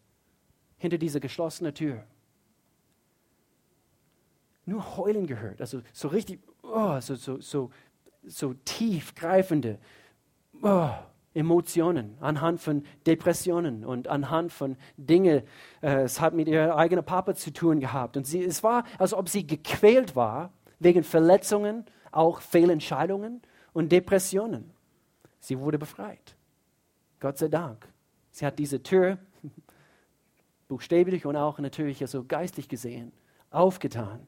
hinter 0.76 0.98
dieser 0.98 1.18
geschlossenen 1.18 1.74
Tür. 1.74 2.04
Nur 4.66 4.98
Heulen 4.98 5.26
gehört, 5.26 5.62
also 5.62 5.80
so 5.94 6.08
richtig, 6.08 6.40
oh, 6.62 7.00
so, 7.00 7.14
so, 7.14 7.40
so, 7.40 7.70
so 8.22 8.52
tiefgreifende 8.66 9.78
oh, 10.64 10.90
Emotionen 11.34 12.16
anhand 12.20 12.60
von 12.60 12.84
Depressionen 13.06 13.84
und 13.84 14.08
anhand 14.08 14.52
von 14.52 14.76
Dingen. 14.96 15.42
Äh, 15.82 16.02
es 16.02 16.20
hat 16.20 16.34
mit 16.34 16.48
ihrer 16.48 16.76
eigenen 16.76 17.04
Papa 17.04 17.34
zu 17.34 17.52
tun 17.52 17.80
gehabt. 17.80 18.16
Und 18.16 18.26
sie, 18.26 18.42
es 18.42 18.62
war, 18.62 18.84
als 18.98 19.12
ob 19.12 19.28
sie 19.28 19.46
gequält 19.46 20.16
war 20.16 20.52
wegen 20.78 21.02
Verletzungen, 21.02 21.84
auch 22.12 22.40
Fehlentscheidungen 22.40 23.42
und 23.72 23.90
Depressionen. 23.90 24.70
Sie 25.40 25.58
wurde 25.58 25.78
befreit. 25.78 26.36
Gott 27.20 27.38
sei 27.38 27.48
Dank. 27.48 27.86
Sie 28.30 28.46
hat 28.46 28.58
diese 28.58 28.82
Tür 28.82 29.18
buchstäblich 30.68 31.26
und 31.26 31.36
auch 31.36 31.58
natürlich 31.58 32.02
so 32.06 32.24
geistlich 32.24 32.68
gesehen 32.68 33.12
aufgetan. 33.50 34.26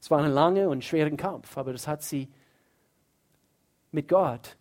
Es 0.00 0.10
war 0.10 0.22
ein 0.22 0.30
langer 0.30 0.68
und 0.68 0.84
schwerer 0.84 1.10
Kampf, 1.16 1.56
aber 1.56 1.72
das 1.72 1.88
hat 1.88 2.02
sie 2.02 2.28
mit 3.90 4.08
Gott 4.08 4.56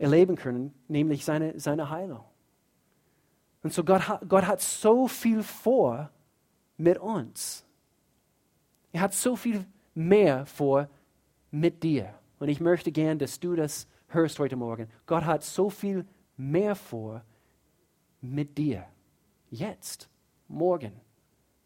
erleben 0.00 0.34
können, 0.34 0.74
nämlich 0.88 1.24
seine, 1.24 1.60
seine 1.60 1.90
Heilung. 1.90 2.24
Und 3.62 3.74
so 3.74 3.84
Gott 3.84 4.08
hat, 4.08 4.26
Gott 4.26 4.46
hat 4.46 4.62
so 4.62 5.06
viel 5.06 5.42
vor 5.42 6.10
mit 6.78 6.98
uns. 6.98 7.66
Er 8.92 9.02
hat 9.02 9.12
so 9.12 9.36
viel 9.36 9.66
mehr 9.94 10.46
vor 10.46 10.88
mit 11.50 11.82
dir. 11.82 12.14
Und 12.38 12.48
ich 12.48 12.60
möchte 12.60 12.90
gern, 12.90 13.18
dass 13.18 13.38
du 13.38 13.54
das 13.54 13.86
hörst 14.08 14.38
heute 14.38 14.56
Morgen. 14.56 14.88
Gott 15.04 15.26
hat 15.26 15.44
so 15.44 15.68
viel 15.68 16.06
mehr 16.38 16.74
vor 16.74 17.22
mit 18.22 18.56
dir. 18.56 18.86
Jetzt, 19.50 20.08
morgen, 20.48 20.98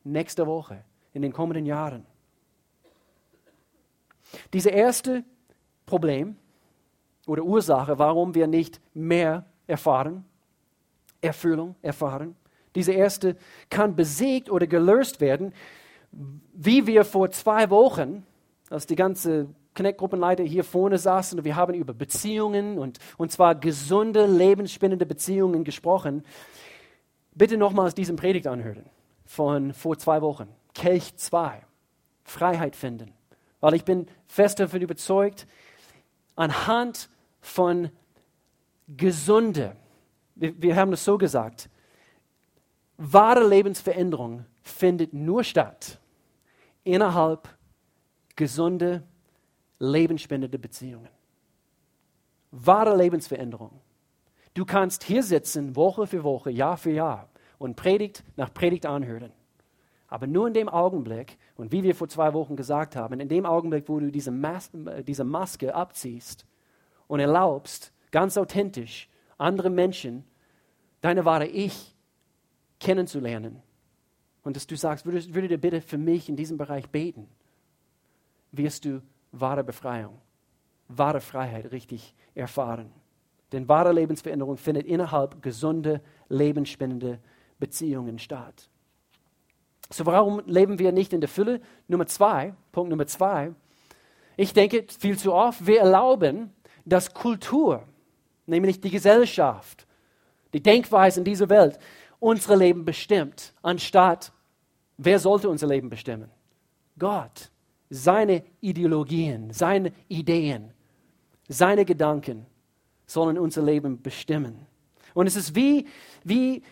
nächste 0.02 0.44
Woche, 0.48 0.84
in 1.12 1.22
den 1.22 1.32
kommenden 1.32 1.66
Jahren. 1.66 2.04
Diese 4.52 4.70
erste 4.70 5.24
Problem 5.86 6.36
oder 7.26 7.42
Ursache, 7.42 7.98
warum 7.98 8.34
wir 8.34 8.46
nicht 8.46 8.80
mehr 8.92 9.44
erfahren, 9.66 10.24
Erfüllung 11.20 11.74
erfahren, 11.82 12.36
diese 12.74 12.92
erste 12.92 13.36
kann 13.70 13.94
besiegt 13.96 14.50
oder 14.50 14.66
gelöst 14.66 15.20
werden, 15.20 15.52
wie 16.52 16.86
wir 16.86 17.04
vor 17.04 17.30
zwei 17.30 17.70
Wochen, 17.70 18.26
als 18.68 18.86
die 18.86 18.96
ganze 18.96 19.48
Connect-Gruppenleiter 19.74 20.44
hier 20.44 20.64
vorne 20.64 20.98
saßen 20.98 21.38
und 21.38 21.44
wir 21.44 21.56
haben 21.56 21.74
über 21.74 21.92
Beziehungen 21.92 22.78
und, 22.78 22.98
und 23.16 23.32
zwar 23.32 23.54
gesunde, 23.54 24.26
lebensspendende 24.26 25.06
Beziehungen 25.06 25.64
gesprochen. 25.64 26.24
Bitte 27.34 27.56
nochmals 27.56 27.94
diesen 27.94 28.16
Predigt 28.16 28.46
anhören 28.46 28.84
von 29.24 29.72
vor 29.72 29.98
zwei 29.98 30.22
Wochen. 30.22 30.48
Kelch 30.74 31.16
2. 31.16 31.62
Freiheit 32.24 32.76
finden. 32.76 33.12
Weil 33.60 33.74
ich 33.74 33.84
bin 33.84 34.06
fest 34.26 34.60
davon 34.60 34.80
überzeugt, 34.80 35.46
anhand 36.36 37.08
von 37.44 37.90
gesunde, 38.88 39.76
wir, 40.34 40.60
wir 40.60 40.76
haben 40.76 40.94
es 40.94 41.04
so 41.04 41.18
gesagt, 41.18 41.68
wahre 42.96 43.46
Lebensveränderung 43.46 44.46
findet 44.62 45.12
nur 45.12 45.44
statt 45.44 46.00
innerhalb 46.84 47.48
gesunder 48.34 49.02
lebensspendende 49.78 50.58
Beziehungen. 50.58 51.10
Wahre 52.50 52.96
Lebensveränderung. 52.96 53.80
Du 54.54 54.64
kannst 54.64 55.04
hier 55.04 55.22
sitzen, 55.22 55.76
Woche 55.76 56.06
für 56.06 56.24
Woche, 56.24 56.50
Jahr 56.50 56.78
für 56.78 56.92
Jahr 56.92 57.28
und 57.58 57.76
Predigt 57.76 58.24
nach 58.36 58.54
Predigt 58.54 58.86
anhören. 58.86 59.32
Aber 60.08 60.26
nur 60.26 60.46
in 60.46 60.54
dem 60.54 60.68
Augenblick, 60.68 61.36
und 61.56 61.72
wie 61.72 61.82
wir 61.82 61.94
vor 61.94 62.08
zwei 62.08 62.32
Wochen 62.32 62.56
gesagt 62.56 62.96
haben, 62.96 63.20
in 63.20 63.28
dem 63.28 63.44
Augenblick, 63.44 63.88
wo 63.88 63.98
du 63.98 64.10
diese, 64.10 64.30
Mas 64.30 64.70
diese 65.06 65.24
Maske 65.24 65.74
abziehst 65.74 66.46
und 67.06 67.20
erlaubst, 67.20 67.92
ganz 68.10 68.36
authentisch 68.36 69.08
andere 69.38 69.70
Menschen, 69.70 70.24
deine 71.00 71.24
wahre 71.24 71.46
Ich 71.46 71.94
kennenzulernen, 72.80 73.62
und 74.44 74.56
dass 74.56 74.66
du 74.66 74.76
sagst, 74.76 75.06
würdest, 75.06 75.34
würdet 75.34 75.50
ihr 75.50 75.60
bitte 75.60 75.80
für 75.80 75.98
mich 75.98 76.28
in 76.28 76.36
diesem 76.36 76.58
Bereich 76.58 76.88
beten, 76.90 77.26
wirst 78.52 78.84
du 78.84 79.02
wahre 79.32 79.64
Befreiung, 79.64 80.20
wahre 80.88 81.20
Freiheit 81.20 81.72
richtig 81.72 82.14
erfahren. 82.34 82.92
Denn 83.52 83.68
wahre 83.68 83.92
Lebensveränderung 83.92 84.56
findet 84.56 84.86
innerhalb 84.86 85.42
gesunde, 85.42 86.02
lebensspendende 86.28 87.20
Beziehungen 87.58 88.18
statt. 88.18 88.68
So 89.90 90.06
warum 90.06 90.42
leben 90.46 90.78
wir 90.78 90.92
nicht 90.92 91.12
in 91.12 91.20
der 91.20 91.28
Fülle? 91.28 91.60
Nummer 91.88 92.06
zwei, 92.06 92.54
Punkt 92.72 92.90
Nummer 92.90 93.06
zwei. 93.06 93.52
Ich 94.36 94.52
denke 94.52 94.86
viel 94.98 95.16
zu 95.16 95.32
oft, 95.32 95.66
wir 95.66 95.80
erlauben, 95.80 96.52
dass 96.84 97.12
Kultur, 97.12 97.84
nämlich 98.46 98.80
die 98.80 98.90
Gesellschaft, 98.90 99.86
die 100.52 100.62
Denkweise 100.62 101.20
in 101.20 101.24
dieser 101.24 101.48
Welt, 101.48 101.78
unsere 102.20 102.56
Leben 102.56 102.84
bestimmt, 102.84 103.52
anstatt 103.62 104.32
wer 104.96 105.18
sollte 105.18 105.48
unser 105.48 105.66
Leben 105.66 105.90
bestimmen? 105.90 106.30
Gott, 106.98 107.50
seine 107.90 108.44
Ideologien, 108.60 109.52
seine 109.52 109.92
Ideen, 110.08 110.72
seine 111.48 111.84
Gedanken 111.84 112.46
sollen 113.06 113.38
unser 113.38 113.62
Leben 113.62 114.00
bestimmen. 114.00 114.66
Und 115.12 115.26
es 115.26 115.36
ist 115.36 115.54
wie, 115.54 115.86
wie 116.22 116.62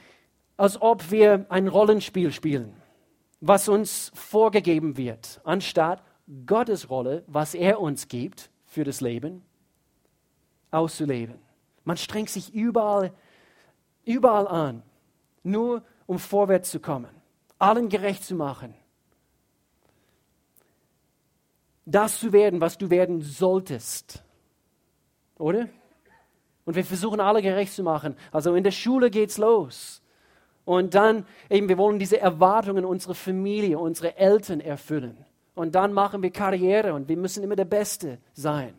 als 0.56 0.80
ob 0.80 1.10
wir 1.10 1.46
ein 1.48 1.68
Rollenspiel 1.68 2.32
spielen, 2.32 2.74
was 3.40 3.68
uns 3.68 4.12
vorgegeben 4.14 4.96
wird, 4.96 5.40
anstatt 5.44 6.02
Gottes 6.46 6.88
Rolle, 6.88 7.24
was 7.26 7.54
er 7.54 7.80
uns 7.80 8.08
gibt 8.08 8.50
für 8.64 8.84
das 8.84 9.00
Leben, 9.00 9.42
auszuleben. 10.72 11.36
Man 11.84 11.96
strengt 11.96 12.30
sich 12.30 12.52
überall, 12.52 13.12
überall 14.04 14.48
an, 14.48 14.82
nur 15.42 15.82
um 16.06 16.18
vorwärts 16.18 16.70
zu 16.70 16.80
kommen, 16.80 17.10
allen 17.58 17.88
gerecht 17.88 18.24
zu 18.24 18.34
machen. 18.34 18.74
Das 21.84 22.18
zu 22.18 22.32
werden, 22.32 22.60
was 22.60 22.78
du 22.78 22.90
werden 22.90 23.22
solltest. 23.22 24.22
Oder? 25.38 25.68
Und 26.64 26.76
wir 26.76 26.84
versuchen 26.84 27.20
alle 27.20 27.42
gerecht 27.42 27.72
zu 27.72 27.82
machen. 27.82 28.16
Also 28.30 28.54
in 28.54 28.62
der 28.62 28.70
Schule 28.70 29.10
geht's 29.10 29.38
los. 29.38 30.00
Und 30.64 30.94
dann 30.94 31.26
eben, 31.50 31.68
wir 31.68 31.78
wollen 31.78 31.98
diese 31.98 32.20
Erwartungen 32.20 32.84
unserer 32.84 33.14
Familie, 33.14 33.78
unserer 33.78 34.16
Eltern 34.16 34.60
erfüllen. 34.60 35.24
Und 35.54 35.74
dann 35.74 35.92
machen 35.92 36.22
wir 36.22 36.30
Karriere 36.30 36.94
und 36.94 37.08
wir 37.08 37.16
müssen 37.16 37.42
immer 37.42 37.56
der 37.56 37.64
Beste 37.64 38.18
sein. 38.32 38.74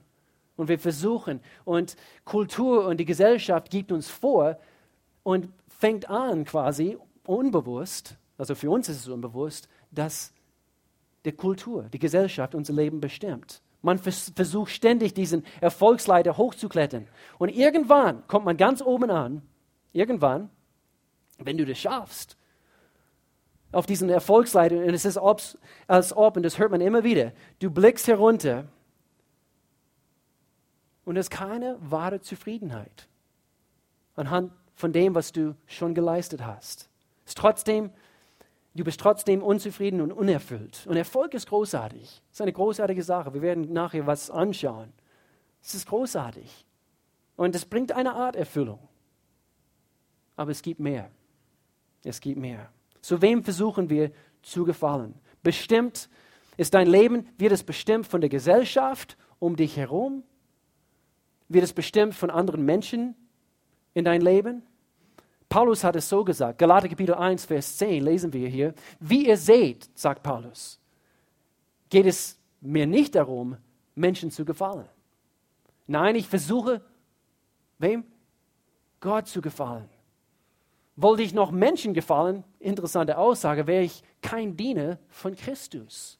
Und 0.56 0.68
wir 0.68 0.80
versuchen. 0.80 1.40
Und 1.66 1.96
Kultur 2.26 2.86
und 2.86 2.98
die 2.98 3.06
Gesellschaft 3.06 3.70
gibt 3.70 3.92
uns 3.92 4.10
vor 4.10 4.60
und 5.24 5.50
fängt 5.68 6.10
an 6.10 6.46
quasi 6.46 6.98
unbewusst, 7.26 8.18
also 8.38 8.56
für 8.56 8.70
uns 8.70 8.90
ist 8.90 8.98
es 8.98 9.08
unbewusst, 9.08 9.68
dass 9.92 10.34
die 11.26 11.32
Kultur, 11.32 11.84
die 11.94 12.00
Gesellschaft 12.00 12.56
unser 12.56 12.74
Leben 12.74 13.00
bestimmt. 13.00 13.62
Man 13.82 13.98
versucht 14.00 14.72
ständig 14.72 15.14
diesen 15.14 15.44
Erfolgsleiter 15.60 16.38
hochzuklettern. 16.38 17.08
Und 17.38 17.50
irgendwann 17.50 18.26
kommt 18.28 18.46
man 18.46 18.58
ganz 18.58 18.82
oben 18.82 19.10
an, 19.10 19.42
irgendwann, 19.92 20.50
wenn 21.38 21.58
du 21.58 21.66
das 21.66 21.78
schaffst, 21.80 22.38
auf 23.72 23.86
diesen 23.86 24.10
Erfolgsleiter, 24.10 24.78
und 24.78 24.94
es 24.94 25.04
ist 25.04 25.18
als 25.18 26.16
ob, 26.16 26.38
und 26.38 26.44
das 26.44 26.60
hört 26.60 26.72
man 26.72 26.80
immer 26.80 27.04
wieder, 27.04 27.34
du 27.60 27.72
blickst 27.72 28.08
herunter 28.08 28.66
und 31.06 31.18
es 31.18 31.28
ist 31.28 31.30
keine 31.32 31.78
wahre 31.80 32.22
Zufriedenheit 32.22 33.08
anhand 34.16 34.52
von 34.76 34.94
dem, 34.94 35.16
was 35.16 35.32
du 35.32 35.56
schon 35.66 35.94
geleistet 35.94 36.46
hast. 36.46 36.90
Ist 37.26 37.38
trotzdem 37.38 37.92
Du 38.76 38.84
bist 38.84 39.00
trotzdem 39.00 39.44
unzufrieden 39.44 40.02
und 40.02 40.12
unerfüllt. 40.12 40.88
Und 40.88 40.98
Erfolg 40.98 41.36
ist 41.36 41.48
großartig. 41.48 42.04
Es 42.04 42.38
ist 42.38 42.42
eine 42.42 42.54
großartige 42.54 43.04
Sache. 43.04 43.34
Wir 43.34 43.44
werden 43.44 43.72
nachher 43.72 44.08
was 44.08 44.32
anschauen. 44.32 44.92
Es 45.62 45.76
ist 45.76 45.88
großartig. 45.88 46.66
Und 47.36 47.56
es 47.56 47.66
bringt 47.66 47.92
eine 47.92 48.16
Art 48.16 48.36
Erfüllung. 48.36 48.80
Aber 50.36 50.50
es 50.50 50.64
gibt 50.64 50.80
mehr. 50.80 51.12
Es 52.04 52.20
gibt 52.20 52.40
mehr. 52.40 52.72
Zu 53.02 53.22
wem 53.22 53.44
versuchen 53.44 53.90
wir 53.90 54.12
zu 54.42 54.66
gefallen? 54.66 55.14
Bestimmt 55.44 56.10
ist 56.58 56.74
dein 56.74 56.88
Leben, 56.88 57.28
wird 57.38 57.52
es 57.52 57.64
bestimmt 57.64 58.08
von 58.08 58.22
der 58.22 58.30
Gesellschaft 58.30 59.18
um 59.38 59.56
dich 59.56 59.78
herum? 59.78 60.24
Wird 61.54 61.66
es 61.66 61.74
bestimmt 61.74 62.16
von 62.16 62.32
anderen 62.32 62.66
Menschen 62.66 63.16
in 63.94 64.06
dein 64.06 64.22
Leben? 64.22 64.64
Paulus 65.50 65.84
hat 65.84 65.96
es 65.96 66.10
so 66.10 66.24
gesagt, 66.24 66.58
Galater 66.58 66.90
Kapitel 66.90 67.14
1, 67.14 67.46
Vers 67.46 67.78
10 67.78 68.04
lesen 68.04 68.34
wir 68.34 68.50
hier, 68.50 68.74
wie 69.00 69.28
ihr 69.28 69.38
seht, 69.38 69.88
sagt 69.94 70.24
Paulus, 70.24 70.80
geht 71.90 72.08
es 72.08 72.40
mir 72.60 72.88
nicht 72.88 73.14
darum, 73.14 73.58
Menschen 73.94 74.32
zu 74.32 74.46
gefallen. 74.46 74.90
Nein, 75.86 76.16
ich 76.16 76.28
versuche, 76.28 76.82
wem? 77.78 78.04
Gott 79.00 79.28
zu 79.28 79.40
gefallen. 79.40 79.88
Wollte 80.96 81.22
ich 81.22 81.36
noch 81.36 81.52
Menschen 81.52 81.94
gefallen, 81.94 82.44
interessante 82.60 83.20
Aussage, 83.20 83.68
wäre 83.68 83.84
ich 83.84 84.02
kein 84.24 84.58
Diener 84.58 84.98
von 85.10 85.36
Christus. 85.36 86.18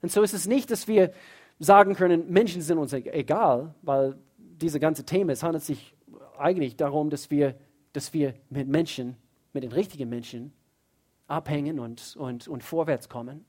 Und 0.00 0.10
so 0.10 0.22
ist 0.22 0.32
es 0.32 0.46
nicht, 0.46 0.70
dass 0.70 0.88
wir 0.88 1.12
sagen 1.58 1.94
können, 1.94 2.30
Menschen 2.30 2.62
sind 2.62 2.78
uns 2.78 2.92
e-, 2.92 3.08
egal, 3.10 3.74
weil 3.82 4.16
diese 4.38 4.80
ganze 4.80 5.04
Thema, 5.04 5.32
es 5.32 5.42
handelt 5.42 5.64
sich 5.64 5.94
eigentlich 6.38 6.76
darum, 6.76 7.10
dass 7.10 7.30
wir, 7.30 7.54
dass 7.92 8.12
wir 8.12 8.34
mit 8.50 8.68
Menschen, 8.68 9.16
mit 9.52 9.62
den 9.62 9.72
richtigen 9.72 10.08
Menschen 10.08 10.52
abhängen 11.26 11.78
und, 11.78 12.16
und, 12.16 12.48
und 12.48 12.62
vorwärts 12.62 13.08
kommen. 13.08 13.44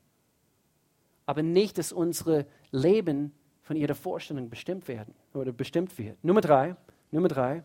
Aber 1.26 1.42
nicht, 1.42 1.78
dass 1.78 1.92
unsere 1.92 2.46
Leben 2.70 3.32
von 3.62 3.76
ihrer 3.76 3.94
Vorstellung 3.94 4.48
bestimmt 4.48 4.86
werden 4.86 5.14
oder 5.34 5.52
bestimmt 5.52 5.98
wird. 5.98 6.22
Nummer 6.22 6.40
drei, 6.40 6.76
Nummer 7.10 7.28
drei. 7.28 7.64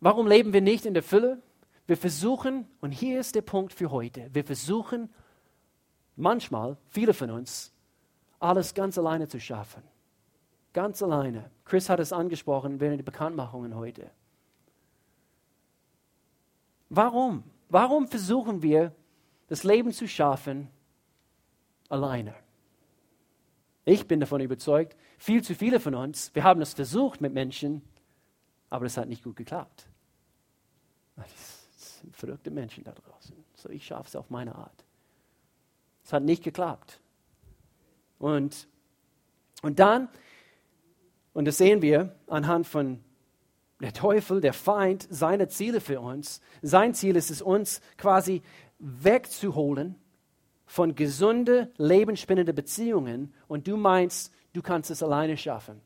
Warum 0.00 0.26
leben 0.26 0.52
wir 0.52 0.60
nicht 0.60 0.84
in 0.84 0.92
der 0.92 1.02
Fülle? 1.02 1.40
Wir 1.86 1.96
versuchen, 1.96 2.66
und 2.80 2.92
hier 2.92 3.20
ist 3.20 3.34
der 3.34 3.42
Punkt 3.42 3.72
für 3.72 3.90
heute, 3.90 4.28
wir 4.32 4.44
versuchen 4.44 5.08
manchmal, 6.16 6.76
viele 6.88 7.14
von 7.14 7.30
uns, 7.30 7.72
alles 8.38 8.74
ganz 8.74 8.98
alleine 8.98 9.28
zu 9.28 9.40
schaffen. 9.40 9.82
Ganz 10.72 11.02
alleine. 11.02 11.50
Chris 11.64 11.88
hat 11.88 12.00
es 12.00 12.12
angesprochen 12.12 12.80
während 12.80 12.98
der 12.98 13.04
Bekanntmachungen 13.04 13.76
heute. 13.76 14.10
Warum? 16.90 17.44
Warum 17.68 18.06
versuchen 18.08 18.62
wir, 18.62 18.94
das 19.48 19.64
Leben 19.64 19.92
zu 19.92 20.06
schaffen 20.06 20.68
alleine? 21.88 22.34
Ich 23.84 24.06
bin 24.06 24.20
davon 24.20 24.40
überzeugt, 24.40 24.96
viel 25.18 25.42
zu 25.42 25.54
viele 25.54 25.80
von 25.80 25.94
uns, 25.94 26.34
wir 26.34 26.44
haben 26.44 26.60
es 26.60 26.74
versucht 26.74 27.20
mit 27.20 27.32
Menschen, 27.32 27.82
aber 28.70 28.86
es 28.86 28.96
hat 28.96 29.08
nicht 29.08 29.22
gut 29.22 29.36
geklappt. 29.36 29.88
Das 31.16 32.00
sind 32.00 32.16
verrückte 32.16 32.50
Menschen 32.50 32.84
da 32.84 32.92
draußen. 32.92 33.36
So, 33.54 33.68
ich 33.68 33.86
schaffe 33.86 34.08
es 34.08 34.16
auf 34.16 34.30
meine 34.30 34.54
Art. 34.54 34.83
Es 36.04 36.12
hat 36.12 36.22
nicht 36.22 36.44
geklappt. 36.44 37.00
Und, 38.18 38.68
und 39.62 39.78
dann 39.78 40.08
und 41.34 41.46
das 41.46 41.58
sehen 41.58 41.82
wir 41.82 42.14
anhand 42.28 42.66
von 42.66 43.00
der 43.80 43.92
Teufel, 43.92 44.40
der 44.40 44.54
Feind, 44.54 45.06
seine 45.10 45.48
Ziele 45.48 45.80
für 45.80 46.00
uns. 46.00 46.40
Sein 46.62 46.94
Ziel 46.94 47.16
ist 47.16 47.30
es, 47.30 47.42
uns 47.42 47.82
quasi 47.98 48.40
wegzuholen 48.78 49.96
von 50.64 50.94
gesunde, 50.94 51.70
lebensspendende 51.76 52.54
Beziehungen 52.54 53.34
und 53.48 53.66
du 53.66 53.76
meinst, 53.76 54.32
du 54.54 54.62
kannst 54.62 54.90
es 54.90 55.02
alleine 55.02 55.36
schaffen 55.36 55.80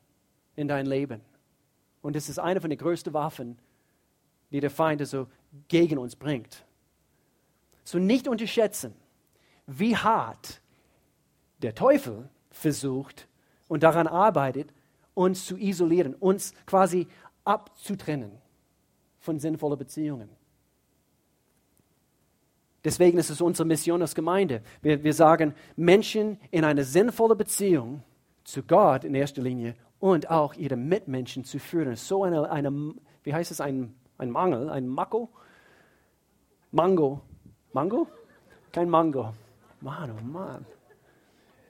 in 0.55 0.67
dein 0.67 0.85
Leben. 0.85 1.21
Und 2.01 2.15
das 2.15 2.29
ist 2.29 2.39
eine 2.39 2.61
von 2.61 2.69
den 2.69 2.79
größten 2.79 3.13
Waffen, 3.13 3.57
die 4.51 4.61
der 4.61 4.69
Feind 4.69 5.05
so 5.05 5.27
gegen 5.67 5.97
uns 5.97 6.15
bringt. 6.15 6.63
So 7.83 7.97
nicht 7.97 8.27
unterschätzen, 8.27 8.93
wie 9.77 9.95
hart 9.95 10.61
der 11.61 11.75
Teufel 11.75 12.29
versucht 12.49 13.27
und 13.67 13.83
daran 13.83 14.07
arbeitet, 14.07 14.73
uns 15.13 15.45
zu 15.45 15.57
isolieren, 15.57 16.15
uns 16.15 16.53
quasi 16.65 17.07
abzutrennen 17.43 18.31
von 19.19 19.39
sinnvollen 19.39 19.77
Beziehungen. 19.77 20.29
Deswegen 22.83 23.17
ist 23.17 23.29
es 23.29 23.41
unsere 23.41 23.67
Mission 23.67 24.01
als 24.01 24.15
Gemeinde. 24.15 24.61
Wir, 24.81 25.03
wir 25.03 25.13
sagen, 25.13 25.53
Menschen 25.75 26.39
in 26.49 26.63
eine 26.63 26.85
sinnvolle 26.85 27.35
Beziehung 27.35 28.03
zu 28.45 28.63
Gott 28.63 29.03
in 29.03 29.13
erster 29.13 29.41
Linie 29.41 29.75
und 29.99 30.29
auch 30.29 30.53
ihre 30.53 30.77
Mitmenschen 30.77 31.43
zu 31.43 31.59
führen. 31.59 31.95
So 31.97 32.23
eine, 32.23 32.49
eine 32.49 32.95
wie 33.23 33.33
heißt 33.33 33.51
es, 33.51 33.59
ein, 33.59 33.93
ein 34.17 34.31
Mangel, 34.31 34.69
ein 34.69 34.87
Mako? 34.87 35.29
Mango. 36.71 37.21
Mango? 37.73 38.07
Kein 38.71 38.89
Mango. 38.89 39.33
Mann, 39.81 40.11
oh 40.11 40.23
Mann. 40.23 40.65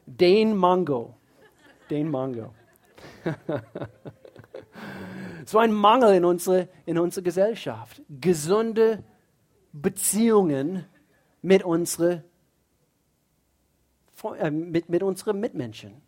Den 0.05 0.55
Mango. 0.55 1.15
Den 1.89 2.09
Mango. 2.09 2.53
so 5.45 5.59
ein 5.59 5.71
Mangel 5.71 6.15
in 6.15 6.25
unserer 6.25 6.67
in 6.85 6.97
unsere 6.97 7.23
Gesellschaft. 7.23 8.01
Gesunde 8.09 9.03
Beziehungen 9.71 10.85
mit, 11.41 11.63
unsere, 11.63 12.23
äh, 14.39 14.51
mit, 14.51 14.89
mit 14.89 15.03
unseren 15.03 15.39
Mitmenschen. 15.39 16.01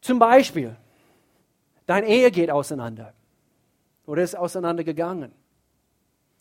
Zum 0.00 0.18
Beispiel, 0.18 0.76
deine 1.86 2.06
Ehe 2.06 2.30
geht 2.30 2.50
auseinander 2.50 3.14
oder 4.06 4.22
ist 4.22 4.36
auseinandergegangen. 4.36 5.32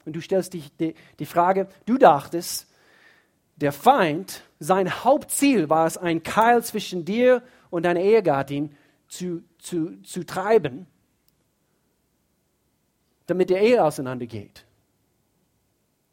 Und 0.05 0.15
du 0.15 0.21
stellst 0.21 0.53
dich 0.53 0.75
die, 0.77 0.95
die 1.19 1.25
Frage, 1.25 1.67
du 1.85 1.97
dachtest, 1.97 2.70
der 3.61 3.71
Feind, 3.71 4.43
sein 4.59 5.03
Hauptziel 5.03 5.69
war 5.69 5.85
es, 5.85 5.97
ein 5.97 6.23
Keil 6.23 6.63
zwischen 6.63 7.05
dir 7.05 7.43
und 7.69 7.83
deiner 7.83 8.01
Ehegattin 8.01 8.75
zu, 9.07 9.43
zu, 9.59 10.01
zu 10.01 10.25
treiben, 10.25 10.87
damit 13.27 13.49
die 13.49 13.55
Ehe 13.55 13.83
auseinandergeht. 13.83 14.65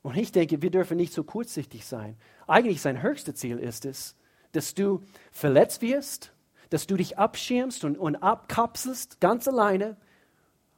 Und 0.02 0.16
ich 0.16 0.32
denke, 0.32 0.62
wir 0.62 0.70
dürfen 0.70 0.96
nicht 0.96 1.12
so 1.12 1.24
kurzsichtig 1.24 1.84
sein. 1.86 2.16
Eigentlich 2.46 2.80
sein 2.80 3.02
höchstes 3.02 3.34
Ziel 3.36 3.58
ist 3.58 3.84
es, 3.84 4.16
dass 4.52 4.74
du 4.74 5.02
verletzt 5.32 5.82
wirst, 5.82 6.32
dass 6.70 6.86
du 6.86 6.96
dich 6.96 7.18
abschirmst 7.18 7.84
und, 7.84 7.98
und 7.98 8.16
abkapselst, 8.16 9.20
ganz 9.20 9.48
alleine, 9.48 9.96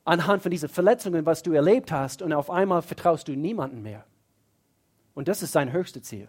anhand 0.05 0.43
von 0.43 0.51
diesen 0.51 0.69
Verletzungen, 0.69 1.27
was 1.27 1.43
du 1.43 1.53
erlebt 1.53 1.93
hast, 1.93 2.23
und 2.23 2.33
auf 2.33 2.51
einmal 2.51 2.83
vertraust 2.83 3.29
du 3.29 3.33
niemandem 3.33 3.83
mehr. 3.83 4.07
Und 5.15 5.29
das 5.29 5.43
ist 5.43 5.53
sein 5.53 5.73
höchstes 5.73 6.05
Ziel. 6.05 6.29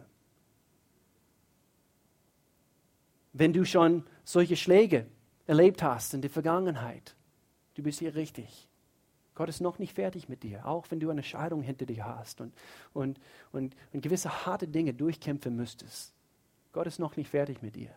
Wenn 3.34 3.54
du 3.54 3.66
schon 3.66 4.04
solche 4.24 4.56
Schläge 4.56 5.08
erlebt 5.48 5.84
hast 5.84 6.14
in 6.14 6.22
der 6.22 6.30
Vergangenheit, 6.30 7.16
du 7.76 7.84
bist 7.84 8.00
hier 8.00 8.16
richtig. 8.16 8.68
Gott 9.34 9.50
ist 9.50 9.62
noch 9.62 9.80
nicht 9.80 9.94
fertig 9.94 10.28
mit 10.28 10.44
dir, 10.44 10.66
auch 10.68 10.86
wenn 10.90 11.00
du 11.00 11.10
eine 11.10 11.24
Scheidung 11.24 11.62
hinter 11.62 11.86
dir 11.86 12.06
hast 12.06 12.42
und, 12.42 12.54
und, 12.94 13.20
und, 13.52 13.76
und 13.94 14.02
gewisse 14.02 14.46
harte 14.46 14.68
Dinge 14.68 14.94
durchkämpfen 14.94 15.56
müsstest. 15.56 16.14
Gott 16.74 16.88
ist 16.88 17.00
noch 17.00 17.16
nicht 17.16 17.30
fertig 17.30 17.62
mit 17.62 17.76
dir. 17.76 17.90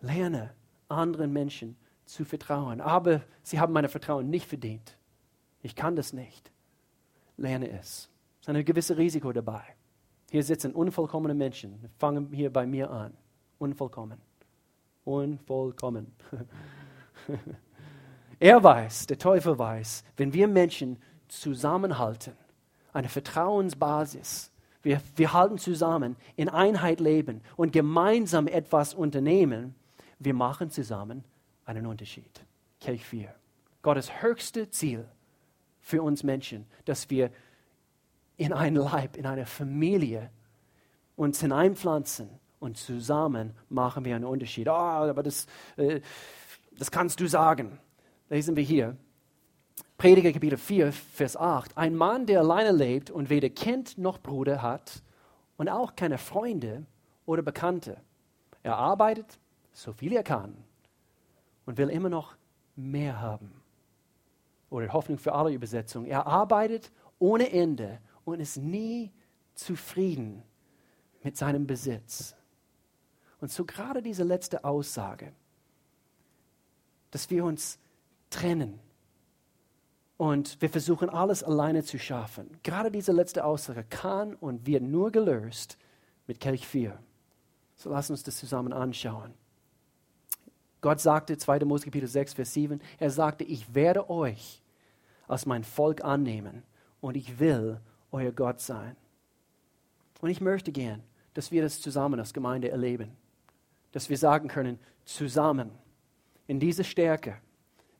Lerne 0.00 0.54
anderen 0.88 1.32
Menschen 1.32 1.76
zu 2.04 2.24
vertrauen, 2.24 2.80
aber 2.80 3.22
sie 3.42 3.58
haben 3.58 3.72
mein 3.72 3.88
Vertrauen 3.88 4.28
nicht 4.28 4.46
verdient. 4.46 4.96
Ich 5.62 5.74
kann 5.74 5.96
das 5.96 6.12
nicht. 6.12 6.52
Lerne 7.38 7.70
es. 7.70 8.10
Es 8.40 8.48
ist 8.48 8.48
ein 8.48 8.64
gewisses 8.64 8.96
Risiko 8.98 9.32
dabei. 9.32 9.62
Hier 10.30 10.42
sitzen 10.42 10.74
unvollkommene 10.74 11.34
Menschen. 11.34 11.88
Fangen 11.98 12.30
hier 12.32 12.52
bei 12.52 12.66
mir 12.66 12.90
an. 12.90 13.16
Unvollkommen. 13.64 14.20
Unvollkommen. 15.04 16.12
Er 18.40 18.62
weiß, 18.62 19.06
der 19.06 19.16
Teufel 19.16 19.58
weiß, 19.58 20.04
wenn 20.16 20.34
wir 20.34 20.48
Menschen 20.48 20.98
zusammenhalten, 21.28 22.34
eine 22.92 23.08
Vertrauensbasis, 23.08 24.50
wir, 24.82 25.00
wir 25.16 25.32
halten 25.32 25.56
zusammen, 25.56 26.16
in 26.36 26.48
Einheit 26.48 26.98
leben 27.00 27.40
und 27.56 27.72
gemeinsam 27.72 28.48
etwas 28.48 28.92
unternehmen, 28.92 29.76
wir 30.18 30.34
machen 30.34 30.68
zusammen 30.68 31.24
einen 31.64 31.86
Unterschied. 31.86 32.44
Kelch 32.80 33.06
4. 33.06 33.32
Gottes 33.82 34.20
höchste 34.20 34.68
Ziel 34.68 35.08
für 35.80 36.02
uns 36.02 36.24
Menschen, 36.24 36.66
dass 36.84 37.08
wir 37.08 37.30
in 38.36 38.52
einen 38.52 38.76
Leib, 38.76 39.16
in 39.16 39.26
eine 39.26 39.46
Familie 39.46 40.28
uns 41.16 41.40
hineinpflanzen 41.40 42.28
und 42.64 42.76
zusammen 42.76 43.52
machen 43.68 44.04
wir 44.04 44.16
einen 44.16 44.24
Unterschied. 44.24 44.68
Oh, 44.68 44.72
aber 44.72 45.22
das, 45.22 45.46
äh, 45.76 46.00
das 46.76 46.90
kannst 46.90 47.20
du 47.20 47.28
sagen 47.28 47.78
lesen 48.34 48.56
wir 48.56 48.62
hier, 48.62 48.96
Prediger 49.96 50.32
Kapitel 50.32 50.58
4, 50.58 50.92
Vers 50.92 51.36
8. 51.36 51.76
Ein 51.78 51.94
Mann, 51.94 52.26
der 52.26 52.40
alleine 52.40 52.72
lebt 52.72 53.10
und 53.10 53.30
weder 53.30 53.48
Kind 53.48 53.96
noch 53.96 54.18
Bruder 54.18 54.60
hat 54.60 55.02
und 55.56 55.68
auch 55.68 55.94
keine 55.94 56.18
Freunde 56.18 56.84
oder 57.26 57.42
Bekannte. 57.42 57.96
Er 58.62 58.76
arbeitet, 58.76 59.38
so 59.72 59.92
viel 59.92 60.12
er 60.12 60.22
kann 60.22 60.56
und 61.64 61.78
will 61.78 61.88
immer 61.90 62.08
noch 62.08 62.36
mehr 62.76 63.20
haben. 63.20 63.52
Oder 64.68 64.92
Hoffnung 64.92 65.18
für 65.18 65.32
alle 65.32 65.52
Übersetzungen. 65.52 66.06
Er 66.06 66.26
arbeitet 66.26 66.90
ohne 67.20 67.52
Ende 67.52 68.00
und 68.24 68.40
ist 68.40 68.56
nie 68.56 69.12
zufrieden 69.54 70.42
mit 71.22 71.36
seinem 71.36 71.66
Besitz. 71.66 72.34
Und 73.44 73.50
so 73.50 73.66
gerade 73.66 74.00
diese 74.00 74.24
letzte 74.24 74.64
Aussage, 74.64 75.30
dass 77.10 77.28
wir 77.28 77.44
uns 77.44 77.78
trennen. 78.30 78.80
Und 80.16 80.62
wir 80.62 80.70
versuchen 80.70 81.10
alles 81.10 81.42
alleine 81.42 81.84
zu 81.84 81.98
schaffen. 81.98 82.56
Gerade 82.62 82.90
diese 82.90 83.12
letzte 83.12 83.44
Aussage 83.44 83.84
kann 83.84 84.34
und 84.34 84.66
wird 84.66 84.82
nur 84.82 85.12
gelöst 85.12 85.76
mit 86.26 86.40
Kelch 86.40 86.66
4. 86.66 86.98
So 87.76 87.90
lass 87.90 88.08
uns 88.08 88.22
das 88.22 88.38
zusammen 88.38 88.72
anschauen. 88.72 89.34
Gott 90.80 91.00
sagte, 91.00 91.36
2. 91.36 91.66
Mose 91.66 91.84
Kapitel 91.84 92.08
6, 92.08 92.32
Vers 92.32 92.54
7, 92.54 92.80
er 92.98 93.10
sagte, 93.10 93.44
ich 93.44 93.74
werde 93.74 94.08
euch 94.08 94.62
als 95.28 95.44
mein 95.44 95.64
Volk 95.64 96.02
annehmen 96.02 96.62
und 97.02 97.14
ich 97.14 97.38
will 97.38 97.78
euer 98.10 98.32
Gott 98.32 98.62
sein. 98.62 98.96
Und 100.22 100.30
ich 100.30 100.40
möchte 100.40 100.72
gern, 100.72 101.02
dass 101.34 101.50
wir 101.50 101.60
das 101.60 101.82
zusammen 101.82 102.18
als 102.18 102.32
Gemeinde 102.32 102.70
erleben. 102.70 103.14
Dass 103.94 104.10
wir 104.10 104.18
sagen 104.18 104.48
können, 104.48 104.80
zusammen, 105.04 105.70
in 106.48 106.58
dieser 106.58 106.82
Stärke, 106.82 107.36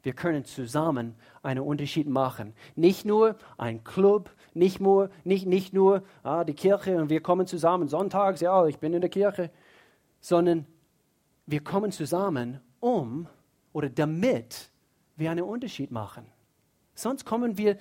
wir 0.03 0.13
können 0.13 0.45
zusammen 0.45 1.15
einen 1.45 1.61
Unterschied 1.61 2.09
machen. 2.09 2.53
Nicht 2.75 3.05
nur 3.05 3.37
ein 3.59 3.85
Club, 3.85 4.29
nicht 4.55 4.81
nur, 4.81 5.09
nicht, 5.23 5.47
nicht 5.47 5.73
nur 5.73 6.03
ah, 6.25 6.43
die 6.43 6.55
Kirche 6.55 7.01
und 7.01 7.11
wir 7.11 7.21
kommen 7.21 7.47
zusammen 7.47 7.87
sonntags, 7.87 8.41
ja, 8.41 8.67
ich 8.67 8.79
bin 8.79 8.93
in 8.93 9.03
der 9.03 9.09
Kirche, 9.09 9.53
sondern 10.21 10.67
wir 11.47 11.63
kommen 11.63 11.93
zusammen, 11.93 12.61
um 12.81 13.29
oder 13.73 13.89
damit 13.89 14.71
wir 15.15 15.31
einen 15.31 15.45
Unterschied 15.45 15.93
machen. 15.93 16.27
Sonst 16.97 17.25
kommen 17.25 17.57
wir 17.57 17.79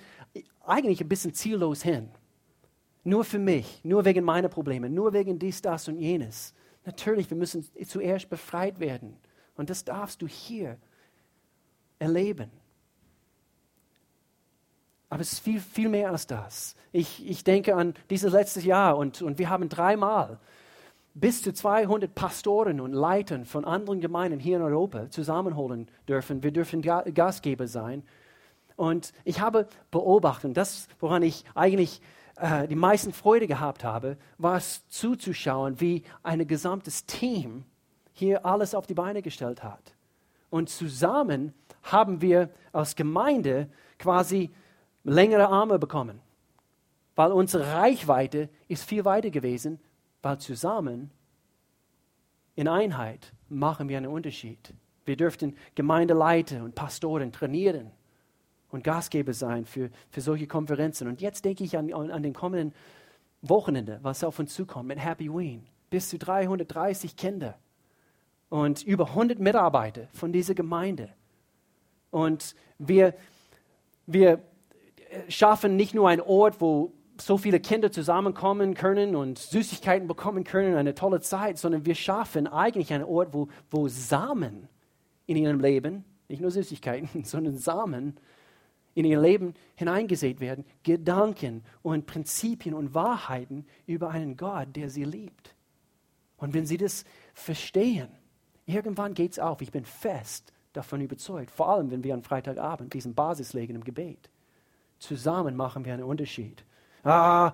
eigentlich 0.64 1.00
ein 1.00 1.08
bisschen 1.08 1.34
ziellos 1.34 1.82
hin. 1.82 2.10
Nur 3.02 3.24
für 3.24 3.40
mich, 3.40 3.80
nur 3.82 4.04
wegen 4.04 4.24
meiner 4.24 4.48
Probleme, 4.48 4.88
nur 4.88 5.12
wegen 5.12 5.36
dies, 5.36 5.60
das 5.60 5.88
und 5.88 5.98
jenes. 5.98 6.54
Natürlich, 6.84 7.30
wir 7.30 7.36
müssen 7.36 7.66
zuerst 7.86 8.28
befreit 8.28 8.80
werden. 8.80 9.16
Und 9.56 9.70
das 9.70 9.84
darfst 9.84 10.22
du 10.22 10.26
hier 10.26 10.78
erleben. 11.98 12.50
Aber 15.08 15.20
es 15.20 15.32
ist 15.32 15.40
viel, 15.40 15.60
viel 15.60 15.88
mehr 15.88 16.10
als 16.10 16.26
das. 16.26 16.74
Ich, 16.92 17.28
ich 17.28 17.44
denke 17.44 17.76
an 17.76 17.94
dieses 18.10 18.32
letzte 18.32 18.60
Jahr 18.60 18.96
und, 18.96 19.22
und 19.22 19.38
wir 19.38 19.48
haben 19.48 19.68
dreimal 19.68 20.40
bis 21.14 21.42
zu 21.42 21.52
200 21.52 22.12
Pastoren 22.14 22.80
und 22.80 22.92
Leitern 22.92 23.44
von 23.44 23.64
anderen 23.64 24.00
Gemeinden 24.00 24.40
hier 24.40 24.56
in 24.56 24.62
Europa 24.62 25.10
zusammenholen 25.10 25.88
dürfen. 26.08 26.42
Wir 26.42 26.50
dürfen 26.50 26.82
Gastgeber 26.82 27.68
sein. 27.68 28.02
Und 28.76 29.12
ich 29.24 29.40
habe 29.40 29.68
beobachtet, 29.92 30.56
das, 30.56 30.88
woran 30.98 31.22
ich 31.22 31.44
eigentlich 31.54 32.00
äh, 32.36 32.66
die 32.66 32.74
meisten 32.74 33.12
Freude 33.12 33.46
gehabt 33.46 33.84
habe, 33.84 34.16
war 34.38 34.56
es 34.56 34.86
zuzuschauen, 34.88 35.80
wie 35.80 36.02
ein 36.22 36.46
gesamtes 36.46 37.06
Team 37.06 37.64
hier 38.12 38.44
alles 38.44 38.74
auf 38.74 38.86
die 38.86 38.94
Beine 38.94 39.22
gestellt 39.22 39.62
hat. 39.62 39.94
Und 40.50 40.68
zusammen 40.68 41.52
haben 41.82 42.20
wir 42.20 42.50
als 42.72 42.96
Gemeinde 42.96 43.68
quasi 43.98 44.50
längere 45.02 45.48
Arme 45.48 45.78
bekommen, 45.78 46.20
weil 47.14 47.32
unsere 47.32 47.72
Reichweite 47.72 48.48
ist 48.68 48.84
viel 48.84 49.04
weiter 49.04 49.30
gewesen, 49.30 49.80
weil 50.22 50.38
zusammen 50.38 51.10
in 52.54 52.68
Einheit 52.68 53.32
machen 53.48 53.88
wir 53.88 53.96
einen 53.96 54.06
Unterschied. 54.06 54.72
Wir 55.04 55.16
dürften 55.16 55.56
Gemeindeleiter 55.74 56.62
und 56.62 56.74
Pastoren 56.74 57.32
trainieren 57.32 57.90
und 58.74 58.82
Gastgeber 58.82 59.32
sein 59.32 59.64
für, 59.64 59.88
für 60.10 60.20
solche 60.20 60.48
Konferenzen. 60.48 61.06
Und 61.06 61.20
jetzt 61.20 61.44
denke 61.44 61.62
ich 61.62 61.78
an, 61.78 61.92
an 61.92 62.22
den 62.24 62.34
kommenden 62.34 62.74
Wochenende, 63.40 64.00
was 64.02 64.24
auf 64.24 64.38
uns 64.40 64.52
zukommt 64.52 64.88
mit 64.88 64.98
Happy 64.98 65.32
Ween. 65.32 65.64
Bis 65.90 66.08
zu 66.08 66.18
330 66.18 67.16
Kinder 67.16 67.56
und 68.48 68.82
über 68.82 69.10
100 69.10 69.38
Mitarbeiter 69.38 70.08
von 70.12 70.32
dieser 70.32 70.54
Gemeinde. 70.54 71.10
Und 72.10 72.56
wir, 72.78 73.14
wir 74.06 74.42
schaffen 75.28 75.76
nicht 75.76 75.94
nur 75.94 76.08
einen 76.08 76.22
Ort, 76.22 76.60
wo 76.60 76.92
so 77.20 77.38
viele 77.38 77.60
Kinder 77.60 77.92
zusammenkommen 77.92 78.74
können 78.74 79.14
und 79.14 79.38
Süßigkeiten 79.38 80.08
bekommen 80.08 80.42
können, 80.42 80.74
eine 80.74 80.96
tolle 80.96 81.20
Zeit, 81.20 81.58
sondern 81.58 81.86
wir 81.86 81.94
schaffen 81.94 82.48
eigentlich 82.48 82.92
einen 82.92 83.04
Ort, 83.04 83.32
wo, 83.34 83.46
wo 83.70 83.86
Samen 83.86 84.68
in 85.26 85.36
ihrem 85.36 85.60
Leben, 85.60 86.04
nicht 86.28 86.42
nur 86.42 86.50
Süßigkeiten, 86.50 87.22
sondern 87.24 87.56
Samen 87.56 88.16
in 88.94 89.04
ihr 89.04 89.20
Leben 89.20 89.54
hineingesät 89.74 90.40
werden, 90.40 90.64
Gedanken 90.82 91.64
und 91.82 92.06
Prinzipien 92.06 92.74
und 92.74 92.94
Wahrheiten 92.94 93.66
über 93.86 94.10
einen 94.10 94.36
Gott, 94.36 94.68
der 94.74 94.90
sie 94.90 95.04
liebt. 95.04 95.54
Und 96.36 96.54
wenn 96.54 96.66
sie 96.66 96.76
das 96.76 97.04
verstehen, 97.32 98.08
irgendwann 98.66 99.14
geht 99.14 99.32
es 99.32 99.38
auf. 99.38 99.60
Ich 99.62 99.72
bin 99.72 99.84
fest 99.84 100.52
davon 100.72 101.00
überzeugt, 101.00 101.50
vor 101.50 101.68
allem 101.68 101.90
wenn 101.90 102.04
wir 102.04 102.14
am 102.14 102.22
Freitagabend 102.22 102.92
diesen 102.94 103.14
Basis 103.14 103.52
legen 103.52 103.76
im 103.76 103.84
Gebet. 103.84 104.30
Zusammen 104.98 105.56
machen 105.56 105.84
wir 105.84 105.94
einen 105.94 106.04
Unterschied. 106.04 106.64
Ah, 107.02 107.52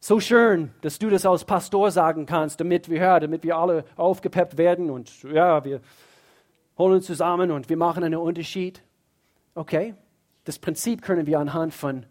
so 0.00 0.20
schön, 0.20 0.70
dass 0.80 0.98
du 0.98 1.10
das 1.10 1.26
als 1.26 1.44
Pastor 1.44 1.90
sagen 1.90 2.26
kannst, 2.26 2.60
damit 2.60 2.88
wir, 2.88 2.98
ja, 2.98 3.20
damit 3.20 3.42
wir 3.42 3.56
alle 3.56 3.84
aufgepeppt 3.96 4.56
werden 4.56 4.90
und 4.90 5.22
ja, 5.24 5.64
wir 5.64 5.80
holen 6.76 7.02
zusammen 7.02 7.50
und 7.50 7.68
wir 7.68 7.76
machen 7.76 8.04
einen 8.04 8.20
Unterschied. 8.20 8.82
Okay, 9.54 9.94
das 10.48 10.58
Prinzip 10.58 11.02
können 11.02 11.26
wir 11.26 11.38
anhand 11.40 11.74
von 11.74 12.06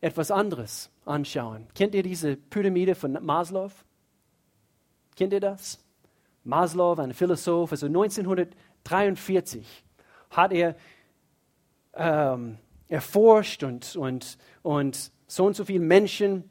etwas 0.00 0.32
anderes 0.32 0.90
anschauen. 1.04 1.68
Kennt 1.76 1.94
ihr 1.94 2.02
diese 2.02 2.36
Pyramide 2.36 2.96
von 2.96 3.12
Maslow? 3.24 3.70
Kennt 5.14 5.32
ihr 5.32 5.38
das? 5.38 5.78
Maslow, 6.42 6.98
ein 6.98 7.14
Philosoph, 7.14 7.70
also 7.70 7.86
1943 7.86 9.84
hat 10.30 10.52
er 10.52 10.74
ähm, 11.94 12.58
erforscht 12.88 13.62
und, 13.62 13.94
und, 13.94 14.36
und 14.62 15.12
so 15.28 15.44
und 15.44 15.54
so 15.54 15.64
viele 15.64 15.78
Menschen 15.78 16.50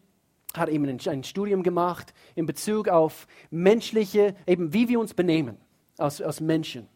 hat 0.53 0.69
eben 0.69 0.87
ein, 0.87 1.01
ein 1.05 1.25
Studium 1.25 1.63
gemacht 1.63 2.13
in 2.35 2.45
Bezug 2.45 2.87
auf 2.87 3.27
menschliche, 3.51 4.37
eben 4.47 4.71
wie 4.71 4.87
wir 4.87 5.01
uns 5.01 5.13
benehmen 5.13 5.57
als, 5.97 6.21
als 6.21 6.39
Menschen. 6.39 6.87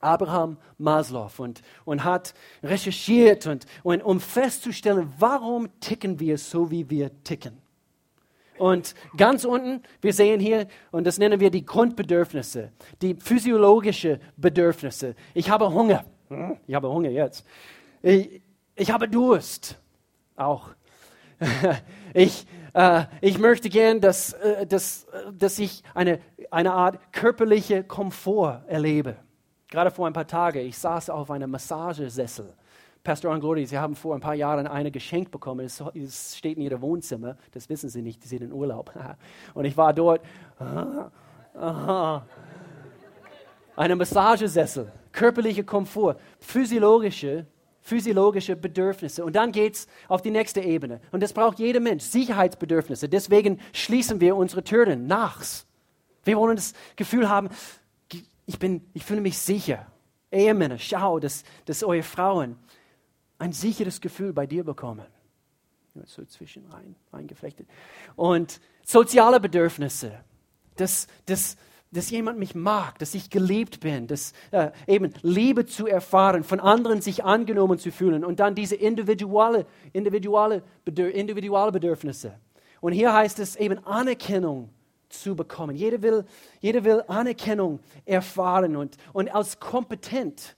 Abraham 0.00 0.58
Maslow 0.78 1.30
und, 1.38 1.62
und 1.84 2.04
hat 2.04 2.34
recherchiert, 2.62 3.46
und, 3.46 3.66
und, 3.82 4.02
um 4.02 4.20
festzustellen, 4.20 5.12
warum 5.18 5.68
ticken 5.80 6.20
wir 6.20 6.38
so, 6.38 6.70
wie 6.70 6.88
wir 6.90 7.10
ticken. 7.22 7.58
Und 8.58 8.94
ganz 9.16 9.44
unten, 9.44 9.82
wir 10.00 10.12
sehen 10.12 10.40
hier, 10.40 10.66
und 10.90 11.06
das 11.06 11.18
nennen 11.18 11.40
wir 11.40 11.50
die 11.50 11.64
Grundbedürfnisse, 11.64 12.72
die 13.02 13.14
physiologischen 13.14 14.18
Bedürfnisse. 14.36 15.14
Ich 15.34 15.50
habe 15.50 15.70
Hunger. 15.70 16.04
Ich 16.66 16.74
habe 16.74 16.88
Hunger 16.88 17.10
jetzt. 17.10 17.44
Ich, 18.02 18.40
ich 18.74 18.90
habe 18.90 19.08
Durst. 19.08 19.78
Auch. 20.36 20.70
Ich, 22.14 22.46
äh, 22.72 23.04
ich 23.20 23.38
möchte 23.38 23.68
gern, 23.68 24.00
dass, 24.00 24.32
äh, 24.32 24.66
dass, 24.66 25.06
dass 25.32 25.58
ich 25.58 25.82
eine, 25.92 26.18
eine 26.50 26.72
Art 26.72 27.12
körperliche 27.12 27.84
Komfort 27.84 28.62
erlebe. 28.68 29.16
Gerade 29.68 29.90
vor 29.90 30.06
ein 30.06 30.12
paar 30.12 30.26
Tagen, 30.26 30.58
ich 30.58 30.78
saß 30.78 31.10
auf 31.10 31.30
einem 31.30 31.50
Massagesessel. 31.50 32.52
Pastor 33.02 33.32
Anglori, 33.32 33.66
Sie 33.66 33.78
haben 33.78 33.94
vor 33.94 34.14
ein 34.14 34.20
paar 34.20 34.34
Jahren 34.34 34.66
eine 34.66 34.90
geschenkt 34.90 35.30
bekommen. 35.30 35.66
Es, 35.66 36.36
steht 36.36 36.56
in 36.56 36.62
Ihrem 36.62 36.80
Wohnzimmer. 36.80 37.36
Das 37.52 37.68
wissen 37.68 37.88
Sie 37.88 38.02
nicht, 38.02 38.22
Sie 38.22 38.28
sind 38.28 38.42
in 38.42 38.52
Urlaub. 38.52 38.92
Und 39.54 39.64
ich 39.64 39.76
war 39.76 39.92
dort. 39.92 40.22
Aha. 41.54 42.26
Eine 43.76 43.96
Massagesessel, 43.96 44.90
körperlicher 45.12 45.64
Komfort, 45.64 46.16
physiologische 46.40 47.46
physiologische 47.86 48.56
Bedürfnisse. 48.56 49.24
Und 49.24 49.36
dann 49.36 49.52
geht 49.52 49.74
es 49.74 49.86
auf 50.08 50.20
die 50.20 50.32
nächste 50.32 50.60
Ebene. 50.60 51.00
Und 51.12 51.22
das 51.22 51.32
braucht 51.32 51.60
jeder 51.60 51.78
Mensch, 51.78 52.02
Sicherheitsbedürfnisse. 52.02 53.08
Deswegen 53.08 53.60
schließen 53.72 54.20
wir 54.20 54.34
unsere 54.34 54.64
Türen 54.64 55.06
nachts. 55.06 55.66
Wir 56.24 56.36
wollen 56.36 56.56
das 56.56 56.72
Gefühl 56.96 57.28
haben, 57.28 57.48
ich, 58.46 58.58
bin, 58.58 58.88
ich 58.94 59.04
fühle 59.04 59.20
mich 59.20 59.38
sicher. 59.38 59.86
Ehemänner, 60.30 60.78
schau, 60.78 61.18
dass, 61.18 61.44
dass 61.64 61.82
eure 61.82 62.02
Frauen 62.02 62.56
ein 63.38 63.52
sicheres 63.52 64.00
Gefühl 64.00 64.32
bei 64.32 64.46
dir 64.46 64.64
bekommen. 64.64 65.06
So 66.04 66.24
zwischen 66.24 66.66
rein, 66.66 66.94
eingeflechtet. 67.10 67.68
Und 68.16 68.60
soziale 68.84 69.40
Bedürfnisse. 69.40 70.12
Das, 70.76 71.06
das, 71.24 71.56
dass 71.90 72.10
jemand 72.10 72.38
mich 72.38 72.54
mag, 72.54 72.98
dass 72.98 73.14
ich 73.14 73.30
geliebt 73.30 73.80
bin, 73.80 74.06
dass 74.06 74.32
äh, 74.50 74.70
eben 74.86 75.14
Liebe 75.22 75.64
zu 75.64 75.86
erfahren, 75.86 76.44
von 76.44 76.60
anderen 76.60 77.00
sich 77.00 77.24
angenommen 77.24 77.78
zu 77.78 77.90
fühlen 77.90 78.24
und 78.24 78.40
dann 78.40 78.54
diese 78.54 78.76
individuelle, 78.76 79.66
individuelle, 79.92 80.62
individuelle 80.84 81.72
Bedürfnisse. 81.72 82.38
Und 82.80 82.92
hier 82.92 83.14
heißt 83.14 83.38
es 83.38 83.56
eben 83.56 83.84
Anerkennung 83.86 84.70
zu 85.08 85.36
bekommen. 85.36 85.76
Jeder 85.76 86.02
will, 86.02 86.24
jeder 86.60 86.84
will 86.84 87.02
Anerkennung 87.08 87.80
erfahren 88.04 88.76
und, 88.76 88.96
und 89.12 89.34
als 89.34 89.60
kompetent 89.60 90.56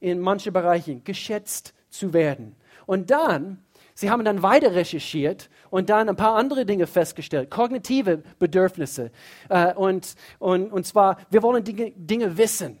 in 0.00 0.20
manchen 0.20 0.52
Bereichen 0.52 1.04
geschätzt 1.04 1.74
zu 1.90 2.12
werden. 2.12 2.56
Und 2.86 3.10
dann 3.10 3.62
Sie 3.94 4.10
haben 4.10 4.24
dann 4.24 4.42
weiter 4.42 4.74
recherchiert 4.74 5.50
und 5.70 5.90
dann 5.90 6.08
ein 6.08 6.16
paar 6.16 6.36
andere 6.36 6.64
Dinge 6.64 6.86
festgestellt, 6.86 7.50
kognitive 7.50 8.22
Bedürfnisse. 8.38 9.10
Äh, 9.48 9.74
und, 9.74 10.14
und, 10.38 10.72
und 10.72 10.86
zwar, 10.86 11.18
wir 11.30 11.42
wollen 11.42 11.62
Dinge, 11.62 11.92
Dinge 11.92 12.36
wissen. 12.36 12.78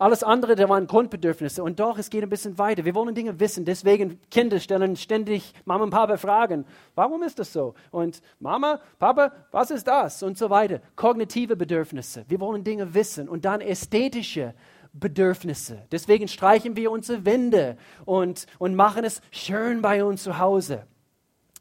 Alles 0.00 0.22
andere, 0.22 0.56
da 0.56 0.66
waren 0.66 0.86
Grundbedürfnisse. 0.86 1.62
Und 1.62 1.78
doch, 1.78 1.98
es 1.98 2.08
geht 2.08 2.22
ein 2.22 2.30
bisschen 2.30 2.56
weiter. 2.56 2.86
Wir 2.86 2.94
wollen 2.94 3.14
Dinge 3.14 3.38
wissen. 3.38 3.66
Deswegen, 3.66 4.18
Kinder 4.30 4.58
stellen 4.58 4.96
ständig 4.96 5.52
Mama 5.66 5.84
und 5.84 5.90
Papa 5.90 6.16
Fragen. 6.16 6.64
Warum 6.94 7.22
ist 7.22 7.38
das 7.38 7.52
so? 7.52 7.74
Und 7.90 8.22
Mama, 8.38 8.80
Papa, 8.98 9.30
was 9.50 9.70
ist 9.70 9.86
das? 9.86 10.22
Und 10.22 10.38
so 10.38 10.48
weiter. 10.48 10.80
Kognitive 10.96 11.54
Bedürfnisse. 11.54 12.24
Wir 12.28 12.40
wollen 12.40 12.64
Dinge 12.64 12.94
wissen. 12.94 13.28
Und 13.28 13.44
dann 13.44 13.60
ästhetische 13.60 14.54
Bedürfnisse. 14.94 15.82
Deswegen 15.92 16.28
streichen 16.28 16.76
wir 16.76 16.90
unsere 16.90 17.26
Wände 17.26 17.76
und, 18.06 18.46
und 18.58 18.74
machen 18.74 19.04
es 19.04 19.20
schön 19.30 19.82
bei 19.82 20.02
uns 20.02 20.22
zu 20.22 20.38
Hause. 20.38 20.86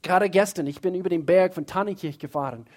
Gerade 0.02 0.30
gestern, 0.30 0.66
ich 0.68 0.80
bin 0.80 0.96
über 0.96 1.10
den 1.10 1.26
Berg 1.26 1.54
von 1.54 1.66
Tannenkirch 1.66 2.20
gefahren. 2.20 2.68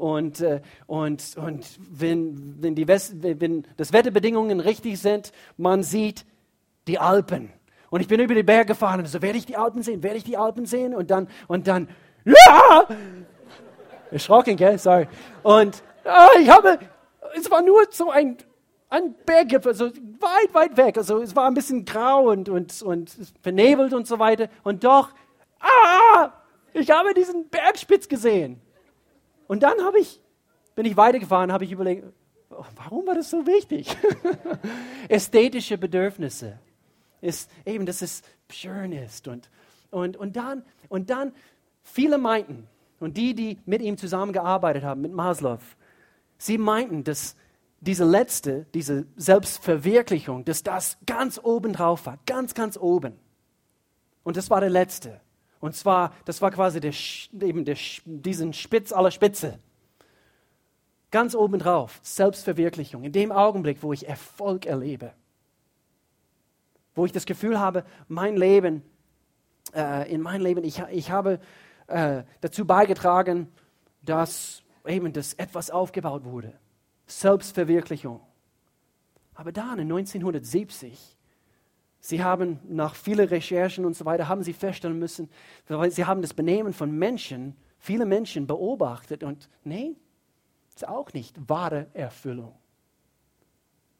Und, 0.00 0.40
äh, 0.40 0.62
und, 0.86 1.22
und 1.36 1.66
wenn, 1.90 2.56
wenn, 2.62 2.74
die 2.74 2.88
West, 2.88 3.16
wenn 3.20 3.66
das 3.76 3.92
Wetterbedingungen 3.92 4.60
richtig 4.60 4.98
sind, 4.98 5.30
man 5.58 5.82
sieht 5.82 6.24
die 6.88 6.98
Alpen. 6.98 7.52
Und 7.90 8.00
ich 8.00 8.08
bin 8.08 8.18
über 8.18 8.34
den 8.34 8.46
Berg 8.46 8.66
gefahren 8.66 9.00
und 9.00 9.06
so, 9.06 9.20
werde 9.20 9.36
ich 9.36 9.44
die 9.44 9.58
Alpen 9.58 9.82
sehen? 9.82 10.02
Werde 10.02 10.16
ich 10.16 10.24
die 10.24 10.38
Alpen 10.38 10.64
sehen? 10.64 10.94
Und 10.94 11.10
dann, 11.10 11.28
und 11.48 11.68
dann, 11.68 11.86
ja! 12.24 12.86
Erschrocken, 14.10 14.56
gell? 14.56 14.78
Sorry. 14.78 15.06
Und 15.42 15.82
ah, 16.04 16.28
ich 16.40 16.48
habe, 16.48 16.78
es 17.36 17.50
war 17.50 17.60
nur 17.60 17.84
so 17.90 18.10
ein 18.10 18.38
ein 18.88 19.14
Berggipfel, 19.24 19.72
so 19.72 19.86
weit, 19.86 20.52
weit 20.52 20.76
weg. 20.76 20.98
Also 20.98 21.20
es 21.22 21.36
war 21.36 21.46
ein 21.46 21.54
bisschen 21.54 21.84
grau 21.84 22.30
und, 22.30 22.48
und, 22.48 22.82
und 22.82 23.16
vernebelt 23.40 23.92
und 23.92 24.08
so 24.08 24.18
weiter. 24.18 24.48
Und 24.64 24.82
doch, 24.82 25.10
ah, 25.60 26.32
ich 26.72 26.90
habe 26.90 27.14
diesen 27.14 27.48
Bergspitz 27.50 28.08
gesehen. 28.08 28.60
Und 29.50 29.64
dann 29.64 29.82
habe 29.82 29.98
ich, 29.98 30.20
bin 30.76 30.86
ich 30.86 30.96
weitergefahren, 30.96 31.50
habe 31.50 31.64
ich 31.64 31.72
überlegt, 31.72 32.04
warum 32.76 33.04
war 33.08 33.16
das 33.16 33.30
so 33.30 33.48
wichtig? 33.48 33.96
Ästhetische 35.08 35.76
Bedürfnisse 35.76 36.60
ist 37.20 37.50
eben, 37.66 37.84
dass 37.84 38.00
es 38.00 38.22
schön 38.48 38.92
ist. 38.92 39.26
Und, 39.26 39.50
und, 39.90 40.16
und, 40.16 40.36
dann, 40.36 40.62
und 40.88 41.10
dann, 41.10 41.32
viele 41.82 42.16
meinten, 42.16 42.68
und 43.00 43.16
die, 43.16 43.34
die 43.34 43.58
mit 43.66 43.82
ihm 43.82 43.98
zusammengearbeitet 43.98 44.84
haben, 44.84 45.00
mit 45.00 45.12
Maslow, 45.12 45.58
sie 46.38 46.56
meinten, 46.56 47.02
dass 47.02 47.34
diese 47.80 48.04
letzte, 48.04 48.66
diese 48.72 49.04
Selbstverwirklichung, 49.16 50.44
dass 50.44 50.62
das 50.62 50.96
ganz 51.06 51.40
oben 51.42 51.72
drauf 51.72 52.06
war, 52.06 52.20
ganz, 52.24 52.54
ganz 52.54 52.76
oben. 52.76 53.18
Und 54.22 54.36
das 54.36 54.48
war 54.48 54.60
der 54.60 54.70
letzte. 54.70 55.20
Und 55.60 55.76
zwar, 55.76 56.14
das 56.24 56.40
war 56.40 56.50
quasi 56.50 56.80
der, 56.80 56.94
eben 57.46 57.64
der, 57.64 57.76
diesen 58.04 58.52
Spitz 58.52 58.92
aller 58.92 59.10
Spitze. 59.10 59.58
Ganz 61.10 61.34
oben 61.34 61.58
drauf, 61.58 62.00
Selbstverwirklichung. 62.02 63.04
In 63.04 63.12
dem 63.12 63.30
Augenblick, 63.30 63.82
wo 63.82 63.92
ich 63.92 64.08
Erfolg 64.08 64.64
erlebe. 64.64 65.12
Wo 66.94 67.04
ich 67.04 67.12
das 67.12 67.26
Gefühl 67.26 67.58
habe, 67.58 67.84
mein 68.08 68.36
Leben, 68.36 68.82
äh, 69.74 70.10
in 70.10 70.20
mein 70.20 70.40
Leben, 70.40 70.64
ich, 70.64 70.82
ich 70.90 71.10
habe 71.10 71.40
äh, 71.88 72.22
dazu 72.40 72.64
beigetragen, 72.64 73.48
dass 74.02 74.62
eben 74.86 75.12
das 75.12 75.34
etwas 75.34 75.70
aufgebaut 75.70 76.24
wurde. 76.24 76.54
Selbstverwirklichung. 77.06 78.20
Aber 79.34 79.52
dann 79.52 79.78
in 79.78 79.92
1970, 79.92 81.16
sie 82.00 82.22
haben 82.22 82.58
nach 82.68 82.94
vielen 82.94 83.28
Recherchen 83.28 83.84
und 83.84 83.96
so 83.96 84.04
weiter, 84.04 84.28
haben 84.28 84.42
sie 84.42 84.52
feststellen 84.52 84.98
müssen, 84.98 85.28
weil 85.68 85.90
sie 85.90 86.04
haben 86.04 86.22
das 86.22 86.34
Benehmen 86.34 86.72
von 86.72 86.90
Menschen, 86.90 87.56
viele 87.78 88.06
Menschen 88.06 88.46
beobachtet 88.46 89.22
und 89.22 89.48
nee, 89.64 89.96
ist 90.68 90.88
auch 90.88 91.12
nicht 91.12 91.36
wahre 91.48 91.86
Erfüllung. 91.92 92.54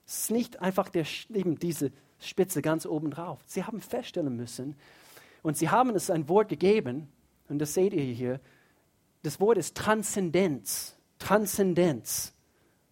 Es 0.07 0.23
ist 0.23 0.31
nicht 0.31 0.61
einfach 0.61 0.89
der, 0.89 1.05
eben 1.33 1.59
diese 1.59 1.93
Spitze 2.19 2.63
ganz 2.63 2.87
oben 2.87 3.11
drauf. 3.11 3.39
Sie 3.47 3.65
haben 3.65 3.81
feststellen 3.81 4.37
müssen 4.37 4.77
und 5.43 5.57
sie 5.57 5.69
haben 5.69 5.91
es 5.91 6.11
ein 6.11 6.29
Wort 6.29 6.49
gegeben 6.49 7.09
und 7.49 7.59
das 7.59 7.75
seht 7.75 7.93
ihr 7.93 8.03
hier. 8.03 8.41
Das 9.23 9.41
Wort 9.41 9.59
ist 9.59 9.77
Transzendenz. 9.77 10.97
Transzendenz 11.19 12.35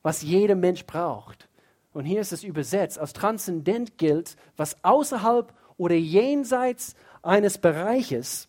was 0.03 0.23
jeder 0.23 0.55
Mensch 0.55 0.87
braucht. 0.87 1.49
Und 1.99 2.05
hier 2.05 2.21
ist 2.21 2.33
es 2.33 2.45
übersetzt, 2.45 2.97
als 2.97 3.13
transzendent 3.13 3.99
gilt, 3.99 4.37
was 4.57 4.77
außerhalb 4.85 5.53
oder 5.77 5.97
jenseits 5.97 6.95
eines 7.23 7.59
Bereiches 7.59 8.49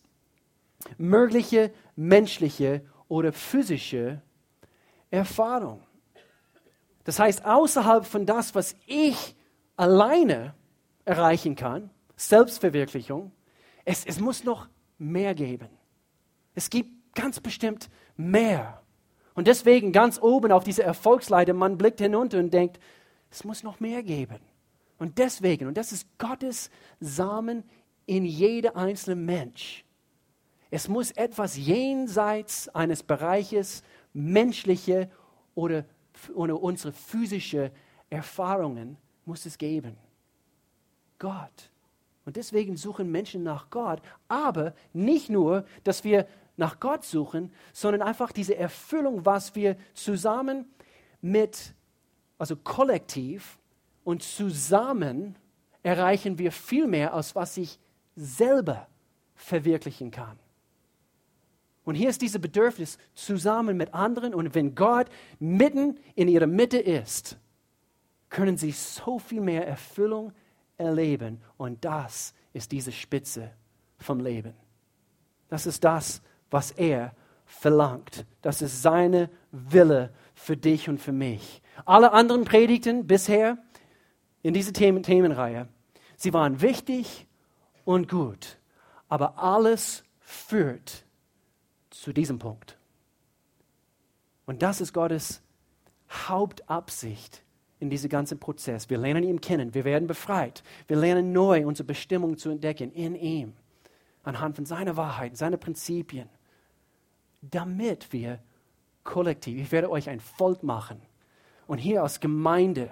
mögliche 1.00 1.72
menschliche 1.96 2.86
oder 3.08 3.34
physische 3.34 4.22
Erfahrung. 5.10 5.82
Das 7.06 7.18
heißt, 7.18 7.44
außerhalb 7.44 8.06
von 8.06 8.28
das, 8.28 8.54
was 8.54 8.76
ich 8.86 9.36
alleine 9.78 10.54
erreichen 11.06 11.56
kann, 11.56 11.90
Selbstverwirklichung, 12.18 13.32
es, 13.84 14.06
es 14.06 14.20
muss 14.20 14.44
noch 14.44 14.68
mehr 15.00 15.34
geben. 15.34 15.70
Es 16.54 16.70
gibt 16.70 17.16
ganz 17.16 17.40
bestimmt 17.40 17.90
mehr. 18.16 18.84
Und 19.34 19.48
deswegen 19.48 19.92
ganz 19.92 20.22
oben 20.22 20.52
auf 20.52 20.64
dieser 20.64 20.84
Erfolgsleiter, 20.84 21.54
man 21.54 21.80
blickt 21.80 22.00
hinunter 22.00 22.38
und 22.38 22.54
denkt, 22.54 22.80
es 23.32 23.44
muss 23.44 23.64
noch 23.64 23.80
mehr 23.80 24.04
geben. 24.04 24.40
Und 24.98 25.18
deswegen, 25.18 25.68
und 25.68 25.78
das 25.78 25.92
ist 25.92 26.08
Gottes 26.18 26.70
Samen 27.00 27.64
in 28.06 28.26
jeder 28.26 28.76
einzelne 28.76 29.16
Mensch. 29.16 29.86
Es 30.72 30.88
muss 30.88 31.12
etwas 31.12 31.58
jenseits 31.58 32.70
eines 32.70 33.02
Bereiches 33.04 33.84
menschliche 34.14 35.10
oder, 35.56 35.86
oder 36.34 36.62
unsere 36.62 36.92
physische 36.92 37.72
Erfahrungen 38.10 38.98
muss 39.26 39.46
es 39.46 39.58
geben. 39.58 39.96
Gott. 41.18 41.72
Und 42.26 42.36
deswegen 42.36 42.78
suchen 42.78 43.12
Menschen 43.12 43.44
nach 43.44 43.70
Gott, 43.70 44.02
aber 44.28 44.74
nicht 44.94 45.30
nur, 45.30 45.66
dass 45.84 46.04
wir 46.04 46.28
nach 46.58 46.80
Gott 46.80 47.06
suchen, 47.06 47.52
sondern 47.74 48.02
einfach 48.02 48.32
diese 48.32 48.56
Erfüllung, 48.56 49.26
was 49.26 49.56
wir 49.56 49.78
zusammen 49.94 50.66
mit, 51.22 51.74
also 52.40 52.56
kollektiv 52.56 53.60
und 54.04 54.24
zusammen 54.24 55.36
erreichen 55.84 56.40
wir 56.40 56.52
viel 56.52 56.88
mehr, 56.88 57.14
als 57.14 57.36
was 57.36 57.58
ich 57.58 57.80
selber 58.16 58.88
verwirklichen 59.36 60.10
kann. 60.10 60.40
Und 61.84 61.96
hier 61.96 62.10
ist 62.10 62.22
dieses 62.22 62.40
Bedürfnis 62.40 62.98
zusammen 63.14 63.78
mit 63.78 63.94
anderen. 63.94 64.34
Und 64.34 64.54
wenn 64.54 64.76
Gott 64.76 65.08
mitten 65.40 65.98
in 66.16 66.28
ihrer 66.28 66.48
Mitte 66.48 66.78
ist, 66.78 67.38
können 68.30 68.58
sie 68.58 68.72
so 68.72 69.18
viel 69.18 69.42
mehr 69.42 69.68
Erfüllung 69.68 70.32
erleben. 70.78 71.42
Und 71.58 71.84
das 71.84 72.34
ist 72.54 72.72
diese 72.72 72.92
Spitze 72.92 73.52
vom 73.98 74.20
Leben. 74.20 74.54
Das 75.48 75.66
ist 75.66 75.84
das, 75.84 76.22
was 76.52 76.72
er 76.72 77.16
verlangt. 77.46 78.26
Das 78.42 78.62
ist 78.62 78.82
seine 78.82 79.30
Wille 79.52 80.14
für 80.36 80.56
dich 80.56 80.90
und 80.90 81.00
für 81.00 81.12
mich. 81.12 81.62
Alle 81.86 82.12
anderen 82.12 82.46
Predigten 82.46 83.08
bisher 83.08 83.58
in 84.42 84.54
dieser 84.54 84.74
Themen 84.74 85.04
Themenreihe, 85.04 85.68
sie 86.16 86.34
waren 86.34 86.62
wichtig 86.62 87.28
und 87.86 88.10
gut, 88.10 88.58
aber 89.08 89.38
alles 89.38 90.04
führt 90.20 91.06
zu 91.90 92.14
diesem 92.14 92.40
Punkt. 92.40 92.78
Und 94.46 94.62
das 94.62 94.82
ist 94.82 94.94
Gottes 94.94 95.42
Hauptabsicht 96.10 97.44
in 97.80 97.90
diesem 97.90 98.10
ganzen 98.10 98.40
Prozess. 98.40 98.90
Wir 98.90 98.98
lernen 98.98 99.24
ihn 99.24 99.42
kennen, 99.42 99.74
wir 99.74 99.86
werden 99.86 100.08
befreit, 100.08 100.64
wir 100.88 100.98
lernen 100.98 101.32
neu 101.32 101.66
unsere 101.66 101.86
Bestimmung 101.86 102.38
zu 102.38 102.50
entdecken 102.50 102.92
in 102.92 103.16
ihm, 103.16 103.54
anhand 104.24 104.56
von 104.56 104.66
seiner 104.66 104.98
Wahrheit, 104.98 105.38
seiner 105.38 105.58
Prinzipien 105.58 106.30
damit 107.42 108.12
wir 108.12 108.40
kollektiv, 109.04 109.60
ich 109.60 109.72
werde 109.72 109.90
euch 109.90 110.10
ein 110.10 110.20
Volk 110.20 110.64
machen 110.64 111.02
und 111.70 111.78
hier 111.78 112.02
als 112.02 112.20
Gemeinde, 112.20 112.90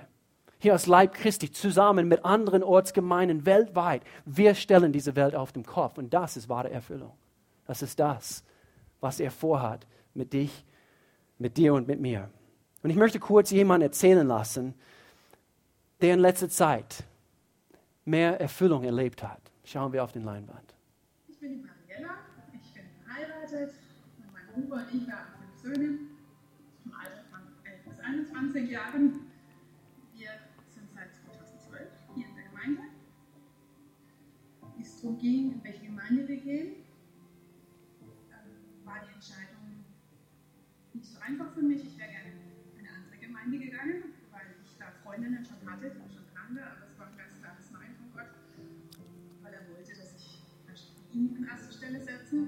hier 0.59 0.73
als 0.73 0.85
Leib 0.85 1.15
Christi, 1.15 1.51
zusammen 1.51 2.07
mit 2.07 2.23
anderen 2.23 2.61
Ortsgemeinden 2.61 3.43
weltweit, 3.43 4.03
wir 4.23 4.53
stellen 4.53 4.93
diese 4.93 5.15
Welt 5.15 5.33
auf 5.33 5.51
den 5.51 5.65
Kopf 5.65 5.97
und 5.97 6.13
das 6.13 6.37
ist 6.37 6.47
wahre 6.47 6.69
Erfüllung. 6.69 7.13
Das 7.65 7.81
ist 7.81 7.99
das, 7.99 8.43
was 8.99 9.19
er 9.19 9.31
vorhat 9.31 9.87
mit 10.13 10.31
dich, 10.31 10.63
mit 11.39 11.57
dir 11.57 11.73
und 11.73 11.87
mit 11.87 11.99
mir. 11.99 12.29
Und 12.83 12.91
ich 12.91 12.97
möchte 12.97 13.19
kurz 13.19 13.49
jemanden 13.49 13.87
erzählen 13.87 14.27
lassen, 14.27 14.75
der 15.99 16.13
in 16.13 16.19
letzter 16.19 16.47
Zeit 16.47 17.03
mehr 18.05 18.39
Erfüllung 18.39 18.83
erlebt 18.83 19.23
hat. 19.23 19.41
Schauen 19.63 19.91
wir 19.91 20.03
auf 20.03 20.11
den 20.11 20.23
Leinwand. 20.23 20.75
Ich 21.27 21.39
bin 21.39 21.49
die 21.49 21.65
Mariella, 21.65 22.13
ich 22.53 22.73
bin 22.73 22.83
verheiratet, 23.03 23.73
Huber 24.55 24.75
und 24.75 24.93
ich, 24.93 25.11
haben 25.11 25.25
fünf 25.63 25.75
Söhne 25.75 26.16
21 28.07 28.69
Jahren. 28.69 29.19
Wir 30.15 30.29
sind 30.69 30.89
seit 30.93 31.13
2012 31.13 31.89
hier 32.15 32.27
in 32.27 32.35
der 32.35 32.45
Gemeinde. 32.45 32.81
Wie 34.77 34.81
es 34.81 35.01
darum 35.01 35.17
ging, 35.17 35.51
in 35.51 35.63
welche 35.63 35.85
Gemeinde 35.87 36.25
wir 36.25 36.37
gehen, 36.37 36.75
ähm, 38.31 38.85
war 38.85 39.01
die 39.05 39.13
Entscheidung 39.13 39.83
nicht 40.93 41.05
so 41.05 41.19
einfach 41.19 41.51
für 41.53 41.61
mich. 41.61 41.83
Ich 41.83 41.97
wäre 41.97 42.09
gerne 42.09 42.31
in 42.31 42.87
eine 42.87 42.95
andere 42.95 43.17
Gemeinde 43.17 43.59
gegangen, 43.59 44.03
weil 44.31 44.55
ich 44.63 44.77
da 44.79 44.85
Freundinnen 45.03 45.43
schon 45.43 45.69
hatte, 45.69 45.91
die 45.91 46.07
ich 46.07 46.13
schon 46.13 46.23
kannte, 46.33 46.63
aber 46.63 46.87
es 46.87 46.97
war 46.97 47.07
ein 47.07 47.17
ganz 47.17 47.41
klares 47.41 47.71
Nein 47.71 47.93
von 47.99 48.13
Gott, 48.13 48.31
weil 49.41 49.53
er 49.53 49.67
wollte, 49.67 49.93
dass 49.95 50.15
ich 50.15 50.45
ihn 51.13 51.35
an 51.35 51.49
erste 51.49 51.73
Stelle 51.73 51.99
setze. 51.99 52.47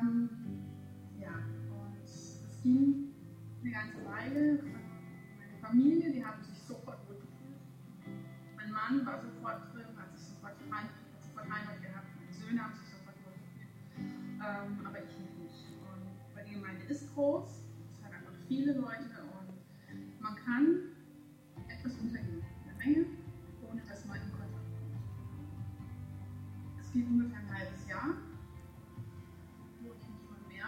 Ähm, 0.00 0.28
ja, 1.18 1.34
und 1.70 1.96
es 2.02 2.40
ging 2.62 3.12
eine 3.62 3.70
ganze 3.70 4.04
Weile. 4.04 4.62
Meine 4.62 5.58
Familie, 5.60 6.12
die 6.12 6.24
haben 6.24 6.42
sich 6.42 6.58
sofort 6.62 6.98
wohl 7.08 7.16
gefühlt. 7.16 7.60
Mein 8.56 8.70
Mann 8.70 9.06
war 9.06 9.20
sofort 9.20 9.74
drin, 9.74 9.86
hat 9.96 10.16
sich 10.16 10.28
sofort, 10.28 10.54
hat 10.70 10.88
sofort 11.20 11.44
Heimat 11.44 11.82
gehabt. 11.82 12.08
Meine 12.18 12.32
Söhne 12.32 12.62
haben 12.62 12.74
sich 12.74 12.88
sofort 12.88 13.16
wohl 13.24 13.34
gefühlt. 13.34 13.72
Ähm, 14.40 14.86
aber 14.86 14.98
ich 15.02 15.18
nicht. 15.38 15.66
Und 15.82 16.36
weil 16.36 16.44
die 16.44 16.54
Gemeinde 16.54 16.84
ist 16.84 17.14
groß, 17.14 17.60
viele 18.50 18.72
Leute 18.72 19.22
und 19.38 20.20
man 20.20 20.34
kann 20.34 20.90
etwas 21.68 21.92
unternehmen 21.98 22.42
in 22.42 22.64
der 22.66 22.74
Menge, 22.84 23.06
ohne 23.62 23.80
dass 23.88 24.04
man 24.06 24.16
in 24.16 24.32
Kontakt 24.32 24.66
kommt. 24.74 24.98
Es 26.80 26.92
ging 26.92 27.06
ungefähr 27.06 27.38
ein 27.38 27.54
halbes 27.54 27.88
Jahr, 27.88 28.16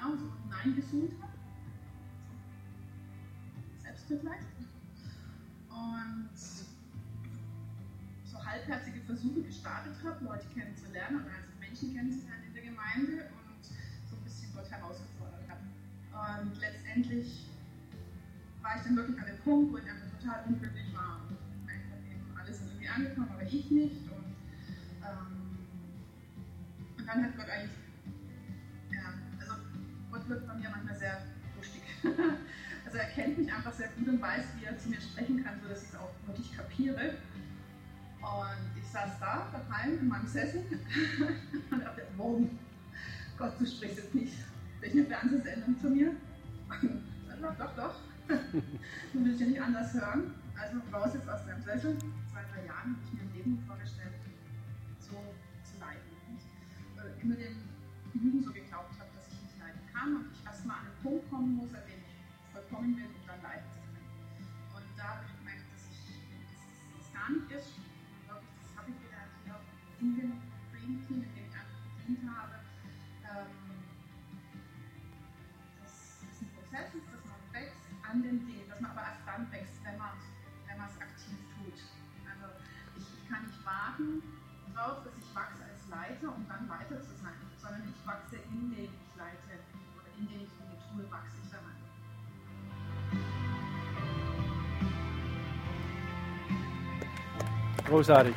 immer 0.03 0.17
mehr 0.17 0.19
so 0.19 0.33
hineingesucht 0.43 1.23
habe. 1.23 1.33
Selbstmitleid. 3.83 4.41
Und 5.71 6.31
so 8.25 8.45
halbherzige 8.45 9.01
Versuche 9.01 9.43
gestartet 9.43 9.95
habe, 10.05 10.25
Leute 10.25 10.47
kennenzulernen 10.55 11.23
oder 11.23 11.35
also 11.35 11.49
Menschen 11.61 11.95
kennenzulernen 11.95 12.45
in 12.49 12.55
der 12.55 12.63
Gemeinde 12.63 13.29
und 13.31 13.65
so 14.09 14.17
ein 14.17 14.25
bisschen 14.25 14.53
Gott 14.55 14.71
herausgefordert 14.71 15.45
habe. 15.49 16.45
Und 16.45 16.61
letztendlich 16.61 17.47
war 18.61 18.77
ich 18.77 18.83
dann 18.83 18.97
wirklich 18.97 19.19
an 19.19 19.27
dem 19.27 19.39
Punkt, 19.39 19.73
wo 19.73 19.79
ich 19.79 19.91
einfach 19.91 20.19
total 20.19 20.45
unglücklich 20.47 20.95
war. 20.95 21.21
Und 21.29 21.37
einfach 21.69 21.99
eben 22.11 22.39
alles 22.39 22.61
ist 22.61 22.69
irgendwie 22.69 22.89
angekommen, 22.89 23.31
aber 23.33 23.43
ich 23.43 23.71
nicht. 23.71 24.03
Und, 24.11 24.37
ähm, 25.03 25.59
und 26.99 27.07
dann 27.07 27.25
hat 27.25 27.37
Gott 27.37 27.49
eigentlich, 27.49 27.82
wird 30.33 30.47
bei 30.47 30.55
mir 30.55 30.71
manchmal 30.71 30.97
sehr 30.97 31.19
lustig. 31.57 31.83
also 32.85 32.99
er 32.99 33.05
kennt 33.07 33.39
mich 33.39 33.53
einfach 33.53 33.73
sehr 33.73 33.89
gut 33.89 34.09
und 34.09 34.21
weiß, 34.21 34.45
wie 34.59 34.65
er 34.65 34.79
zu 34.79 34.89
mir 34.89 35.01
sprechen 35.01 35.45
kann, 35.45 35.61
sodass 35.63 35.83
ich 35.83 35.89
es 35.91 35.97
auch 35.97 36.11
wirklich 36.27 36.57
kapiere. 36.57 37.15
Und 38.21 38.81
ich 38.81 38.89
saß 38.89 39.19
da 39.21 39.49
daheim 39.53 39.99
in 39.99 40.09
meinem 40.09 40.27
Sessel 40.27 40.65
und 41.71 41.81
dachte, 41.81 42.03
warum? 42.17 42.59
Gott, 43.37 43.55
du 43.59 43.67
sprichst 43.67 43.99
jetzt 43.99 44.15
nicht 44.15 44.35
eine 44.83 45.05
Fernsehsendung 45.05 45.79
zu 45.79 45.91
mir. 45.91 46.13
doch, 47.43 47.57
doch, 47.57 47.77
doch 47.77 47.95
du 48.29 49.25
willst 49.25 49.41
ja 49.41 49.47
nicht 49.47 49.61
anders 49.61 49.93
hören. 49.95 50.35
Also 50.57 50.79
raus 50.93 51.11
jetzt 51.15 51.29
aus 51.29 51.45
deinem 51.45 51.63
Sessel. 51.63 51.97
Zwei, 52.31 52.43
drei 52.55 52.67
Jahren 52.67 52.97
habe 52.97 53.03
ich 53.05 53.13
mir 53.13 53.23
ein 53.23 53.35
Leben 53.35 53.65
vorgestellt, 53.67 54.15
so 55.01 55.17
zu 55.65 55.81
leiden. 55.81 56.01
Und 56.29 57.03
äh, 57.03 57.23
immer 57.23 57.35
den 57.35 57.57
Lügen 58.15 58.43
so 58.43 58.53
geglaubt 58.53 58.62
an 61.43 61.49
einen 61.49 61.59
Punkt 61.59 61.59
kommen 61.59 61.59
muss, 61.59 61.75
an 61.75 61.83
dem 61.91 61.99
ich 61.99 62.53
vollkommen 62.53 62.95
bin 62.95 63.07
und 63.07 63.27
dann 63.27 63.43
leiden 63.43 63.67
zu 63.75 63.81
können. 63.83 64.11
Und 64.75 64.87
da 64.97 65.05
habe 65.19 65.25
ich 65.27 65.35
gemerkt, 65.39 65.67
dass 65.75 65.83
ich 65.91 66.23
das 66.95 67.07
gar 67.13 67.29
nicht 67.31 67.51
ist. 67.51 67.71
Und 67.75 67.87
wirklich, 68.31 68.55
das 68.63 68.73
habe 68.79 68.87
ich 68.91 68.99
wieder 69.03 69.23
hier 69.43 69.59
in 70.01 70.09
dem 70.17 70.31
Dream 70.71 70.95
Team, 71.07 71.23
in 71.23 71.35
dem 71.35 71.47
ich 71.51 71.57
einfach 71.59 71.83
gedient 71.99 72.23
habe. 72.31 72.55
Ähm, 73.27 73.51
dass 75.83 75.95
das 76.23 76.37
ein 76.43 76.51
Prozess 76.55 76.89
ist, 76.95 77.09
dass 77.11 77.25
man 77.27 77.41
wächst 77.51 77.83
an 78.07 78.23
den 78.23 78.39
Dingen, 78.47 78.67
dass 78.71 78.81
man 78.81 78.91
aber 78.93 79.03
erst 79.03 79.27
dann 79.27 79.43
wächst, 79.51 79.79
wenn 79.83 79.99
man 79.99 80.15
wenn 80.67 80.79
es 80.79 80.99
aktiv 81.03 81.39
tut. 81.59 81.79
Also 82.23 82.47
ich, 82.97 83.07
ich 83.19 83.23
kann 83.29 83.43
nicht 83.47 83.61
warten 83.67 84.23
darauf, 84.75 85.05
dass 85.05 85.15
ich 85.19 85.29
wachse 85.35 85.63
als 85.65 85.83
Leiter, 85.91 86.35
um 86.35 86.47
dann 86.49 86.69
weiter 86.69 87.03
zu 87.03 87.12
Großartig. 97.93 98.35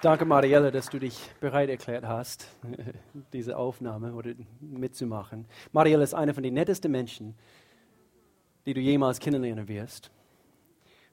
Danke, 0.00 0.24
Marielle, 0.24 0.70
dass 0.70 0.88
du 0.88 1.00
dich 1.00 1.32
bereit 1.40 1.68
erklärt 1.68 2.06
hast, 2.06 2.46
diese 3.32 3.56
Aufnahme 3.56 4.14
oder 4.14 4.34
mitzumachen. 4.60 5.46
Marielle 5.72 6.04
ist 6.04 6.14
eine 6.14 6.32
von 6.32 6.44
den 6.44 6.54
nettesten 6.54 6.92
Menschen, 6.92 7.34
die 8.66 8.72
du 8.72 8.80
jemals 8.80 9.18
kennenlernen 9.18 9.66
wirst. 9.66 10.12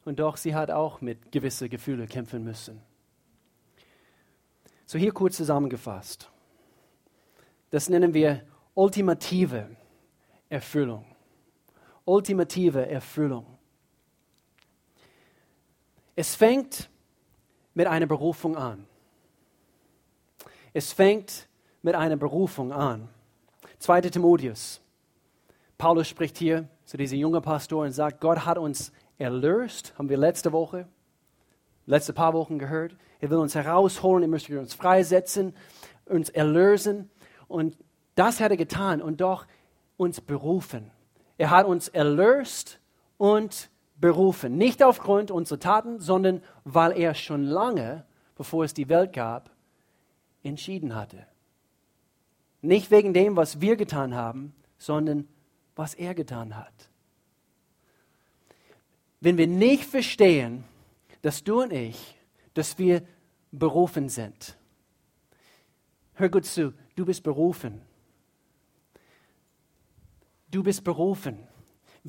Und 0.05 0.19
doch, 0.19 0.38
sie 0.38 0.53
hat 0.53 0.69
auch 0.69 1.01
mit 1.01 1.32
gewissen 1.32 1.67
Gefühlen 1.67 2.07
kämpfen 2.07 2.43
müssen. 2.43 2.80
So 4.86 4.99
hier 4.99 5.11
kurz 5.11 5.38
zusammengefasst. 5.38 6.30
Das 7.71 7.89
nennen 7.89 8.13
wir 8.13 8.43
ultimative 8.75 9.71
Erfüllung. 10.49 11.03
Ultimative 12.05 12.88
Erfüllung. 12.88 13.59
Es 16.20 16.36
fängt 16.36 16.89
mit 17.74 17.88
einer 17.88 18.05
Berufung 18.05 18.57
an. 18.57 18.86
Es 20.74 20.91
fängt 20.91 21.47
mit 21.82 21.95
einer 21.95 22.17
Berufung 22.17 22.74
an. 22.74 23.07
2. 23.78 24.01
Timotheus. 24.01 24.82
Paulus 25.78 26.09
spricht 26.09 26.38
hier 26.38 26.67
zu 26.84 26.97
diesem 26.97 27.20
jungen 27.20 27.41
Pastor 27.41 27.86
und 27.86 27.93
sagt, 27.93 28.20
Gott 28.20 28.45
hat 28.45 28.57
uns 28.57 28.91
erlöst, 29.17 29.93
haben 29.97 30.09
wir 30.09 30.17
letzte 30.17 30.51
Woche, 30.51 30.89
letzte 31.86 32.11
paar 32.11 32.34
Wochen 32.34 32.59
gehört. 32.59 32.97
Er 33.22 33.30
will 33.30 33.38
uns 33.38 33.55
herausholen, 33.55 34.24
er 34.24 34.28
möchte 34.28 34.59
uns 34.59 34.74
freisetzen, 34.74 35.55
uns 36.03 36.28
erlösen. 36.28 37.09
Und 37.47 37.78
das 38.15 38.41
hat 38.41 38.51
er 38.51 38.57
getan 38.57 39.01
und 39.01 39.22
doch 39.22 39.47
uns 39.95 40.20
berufen. 40.20 40.91
Er 41.38 41.49
hat 41.49 41.65
uns 41.65 41.88
erlöst 41.88 42.82
und 43.15 43.70
berufen. 44.00 44.58
Nicht 44.58 44.84
aufgrund 44.84 45.32
unserer 45.32 45.60
Taten, 45.60 46.00
sondern 46.00 46.41
weil 46.64 46.97
er 46.97 47.14
schon 47.14 47.43
lange, 47.43 48.06
bevor 48.36 48.64
es 48.64 48.74
die 48.74 48.89
Welt 48.89 49.14
gab, 49.14 49.52
entschieden 50.43 50.95
hatte. 50.95 51.26
Nicht 52.62 52.91
wegen 52.91 53.14
dem, 53.14 53.36
was 53.36 53.62
wir 53.62 53.76
getan 53.76 54.16
haben, 54.16 54.54
sondern 54.78 55.28
was 55.76 55.93
er 55.93 56.14
getan 56.14 56.58
hat. 56.58 56.89
Wenn 59.22 59.38
wir 59.38 59.47
nicht 59.47 59.84
verstehen, 59.84 60.64
dass 61.22 61.43
du 61.43 61.62
und 61.62 61.74
ich, 61.74 62.18
dass 62.54 62.78
wir 62.78 63.04
berufen 63.52 64.08
sind. 64.08 64.58
Hör 66.14 66.30
gut 66.30 66.45
zu, 66.45 66.74
du 66.95 67.06
bist 67.06 67.24
berufen. 67.24 67.82
Du 70.52 70.64
bist 70.64 70.84
berufen 70.84 71.49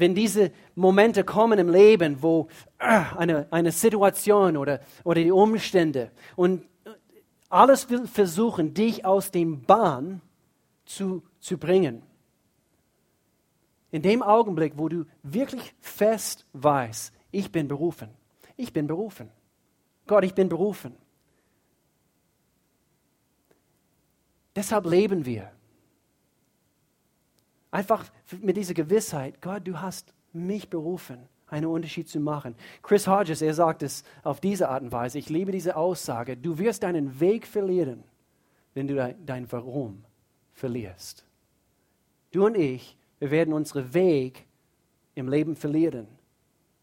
wenn 0.01 0.15
diese 0.15 0.51
Momente 0.75 1.25
kommen 1.25 1.59
im 1.59 1.69
Leben, 1.69 2.23
wo 2.23 2.49
äh, 2.79 3.03
eine, 3.17 3.47
eine 3.51 3.71
Situation 3.71 4.57
oder, 4.57 4.81
oder 5.05 5.23
die 5.23 5.31
Umstände 5.31 6.11
und 6.37 6.65
alles 7.51 7.91
will 7.91 8.07
versuchen, 8.07 8.75
dich 8.75 9.05
aus 9.05 9.31
dem 9.31 9.63
Bahn 9.63 10.23
zu, 10.85 11.23
zu 11.41 11.59
bringen. 11.59 12.03
In 13.91 14.03
dem 14.03 14.23
Augenblick, 14.23 14.75
wo 14.77 14.89
du 14.89 15.05
wirklich 15.23 15.75
fest 15.81 16.47
weißt, 16.53 17.13
ich 17.33 17.51
bin 17.53 17.69
berufen, 17.69 18.09
ich 18.57 18.73
bin 18.73 18.87
berufen, 18.87 19.29
Gott, 20.07 20.25
ich 20.25 20.35
bin 20.35 20.49
berufen. 20.49 20.95
Deshalb 24.57 24.87
leben 24.87 25.25
wir. 25.27 25.53
Einfach 27.71 28.05
mit 28.41 28.57
dieser 28.57 28.75
Gewissheit, 28.75 29.41
Gott, 29.41 29.67
du 29.67 29.81
hast 29.81 30.13
mich 30.33 30.69
berufen, 30.69 31.19
einen 31.47 31.67
Unterschied 31.67 32.09
zu 32.09 32.21
machen. 32.21 32.55
Chris 32.83 33.07
Hodges, 33.07 33.43
er 33.43 33.55
sagt 33.55 33.83
es 33.83 34.05
auf 34.23 34.41
diese 34.41 34.69
Art 34.69 34.83
und 34.83 34.93
Weise, 34.93 35.19
ich 35.19 35.29
liebe 35.29 35.53
diese 35.53 35.77
Aussage, 35.77 36.37
du 36.37 36.59
wirst 36.59 36.83
deinen 36.83 37.21
Weg 37.21 37.47
verlieren, 37.47 38.05
wenn 38.75 38.87
du 38.87 39.17
dein, 39.25 39.51
Warum 39.51 40.05
verlierst. 40.53 41.25
Du 42.33 42.47
und 42.47 42.57
ich, 42.57 42.97
wir 43.19 43.31
werden 43.31 43.53
unseren 43.53 43.93
Weg 43.95 44.47
im 45.15 45.29
Leben 45.29 45.57
verlieren, 45.57 46.07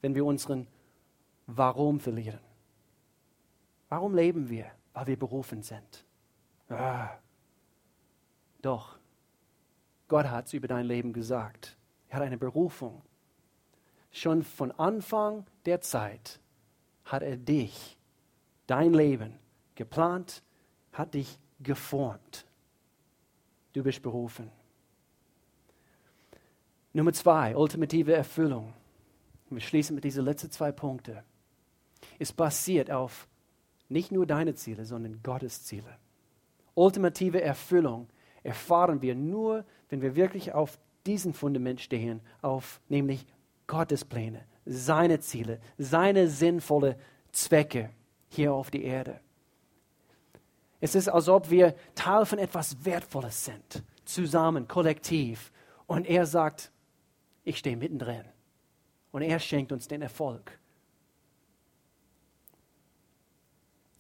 wenn 0.02 0.16
wir 0.16 0.26
unseren 0.26 0.68
Warum 1.48 2.00
verlieren. 2.00 2.40
Warum 3.90 4.16
leben 4.16 4.50
wir? 4.50 4.66
Weil 4.94 5.08
wir 5.08 5.18
berufen 5.18 5.64
sind. 5.64 6.06
Ah. 6.70 7.10
Doch, 8.62 8.98
Gott 10.08 10.28
hat 10.28 10.48
es 10.48 10.54
über 10.54 10.68
dein 10.68 10.86
Leben 10.86 11.14
gesagt. 11.14 11.78
Er 12.10 12.18
hat 12.18 12.24
eine 12.24 12.38
Berufung. 12.38 13.02
Schon 14.12 14.44
von 14.44 14.72
Anfang 14.72 15.46
der 15.66 15.82
Zeit 15.82 16.40
hat 17.04 17.24
er 17.24 17.38
dich, 17.38 17.98
dein 18.66 18.94
Leben 18.94 19.38
geplant, 19.76 20.44
hat 20.92 21.14
dich 21.14 21.38
geformt. 21.60 22.46
Du 23.74 23.84
bist 23.84 24.02
berufen. 24.02 24.50
Nummer 26.94 27.14
zwei, 27.14 27.56
ultimative 27.56 28.14
Erfüllung. 28.14 28.74
Wir 29.50 29.62
schließen 29.62 29.94
mit 29.94 30.04
diesen 30.04 30.26
letzten 30.26 30.52
zwei 30.52 30.72
Punkten. 30.72 31.20
Es 32.18 32.34
basiert 32.34 32.90
auf 32.90 33.28
nicht 33.90 34.12
nur 34.12 34.26
deine 34.26 34.56
Ziele, 34.56 34.86
sondern 34.86 35.22
Gottes 35.22 35.64
Ziele. 35.64 35.98
Ultimative 36.74 37.42
Erfüllung 37.42 38.10
erfahren 38.48 39.02
wir 39.02 39.14
nur, 39.14 39.66
wenn 39.90 40.02
wir 40.02 40.16
wirklich 40.16 40.54
auf 40.54 40.80
diesem 41.06 41.34
Fundament 41.34 41.82
stehen, 41.82 42.22
auf 42.42 42.82
nämlich 42.88 43.26
Gottes 43.68 44.06
Pläne, 44.06 44.46
seine 44.66 45.20
Ziele, 45.20 45.60
seine 45.78 46.28
sinnvollen 46.28 46.96
Zwecke 47.32 47.90
hier 48.30 48.54
auf 48.54 48.72
der 48.72 48.82
Erde. 48.82 49.20
Es 50.80 50.96
ist, 50.96 51.10
als 51.10 51.28
ob 51.28 51.50
wir 51.50 51.76
Teil 51.96 52.26
von 52.26 52.40
etwas 52.40 52.86
Wertvolles 52.86 53.46
sind, 53.46 53.84
zusammen, 54.06 54.68
kollektiv. 54.68 55.52
Und 55.86 56.06
er 56.08 56.26
sagt, 56.26 56.72
ich 57.44 57.58
stehe 57.58 57.76
mittendrin. 57.76 58.26
Und 59.12 59.24
er 59.24 59.40
schenkt 59.40 59.72
uns 59.72 59.88
den 59.88 60.02
Erfolg. 60.02 60.60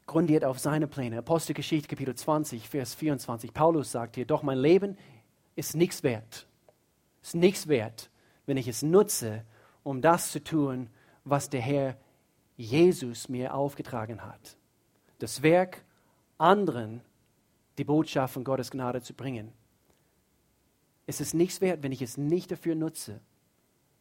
Grundiert 0.07 0.45
auf 0.45 0.57
seine 0.57 0.87
Pläne. 0.87 1.17
Apostelgeschichte, 1.17 1.89
Kapitel 1.89 2.15
20, 2.15 2.69
Vers 2.69 2.95
24. 2.95 3.53
Paulus 3.53 3.91
sagt 3.91 4.15
hier, 4.15 4.25
doch 4.25 4.41
mein 4.41 4.57
Leben 4.57 4.97
ist 5.57 5.75
nichts 5.75 6.01
wert. 6.01 6.47
Ist 7.21 7.35
nichts 7.35 7.67
wert, 7.67 8.09
wenn 8.45 8.55
ich 8.55 8.69
es 8.69 8.83
nutze, 8.83 9.43
um 9.83 10.01
das 10.01 10.31
zu 10.31 10.41
tun, 10.41 10.89
was 11.25 11.49
der 11.49 11.59
Herr 11.59 11.97
Jesus 12.55 13.27
mir 13.27 13.53
aufgetragen 13.53 14.23
hat. 14.23 14.57
Das 15.19 15.41
Werk, 15.43 15.83
anderen 16.37 17.01
die 17.77 17.83
Botschaft 17.83 18.33
von 18.33 18.45
Gottes 18.45 18.71
Gnade 18.71 19.01
zu 19.01 19.13
bringen. 19.13 19.51
Es 21.05 21.19
ist 21.19 21.33
nichts 21.33 21.59
wert, 21.59 21.83
wenn 21.83 21.91
ich 21.91 22.01
es 22.01 22.15
nicht 22.15 22.49
dafür 22.49 22.75
nutze, 22.75 23.19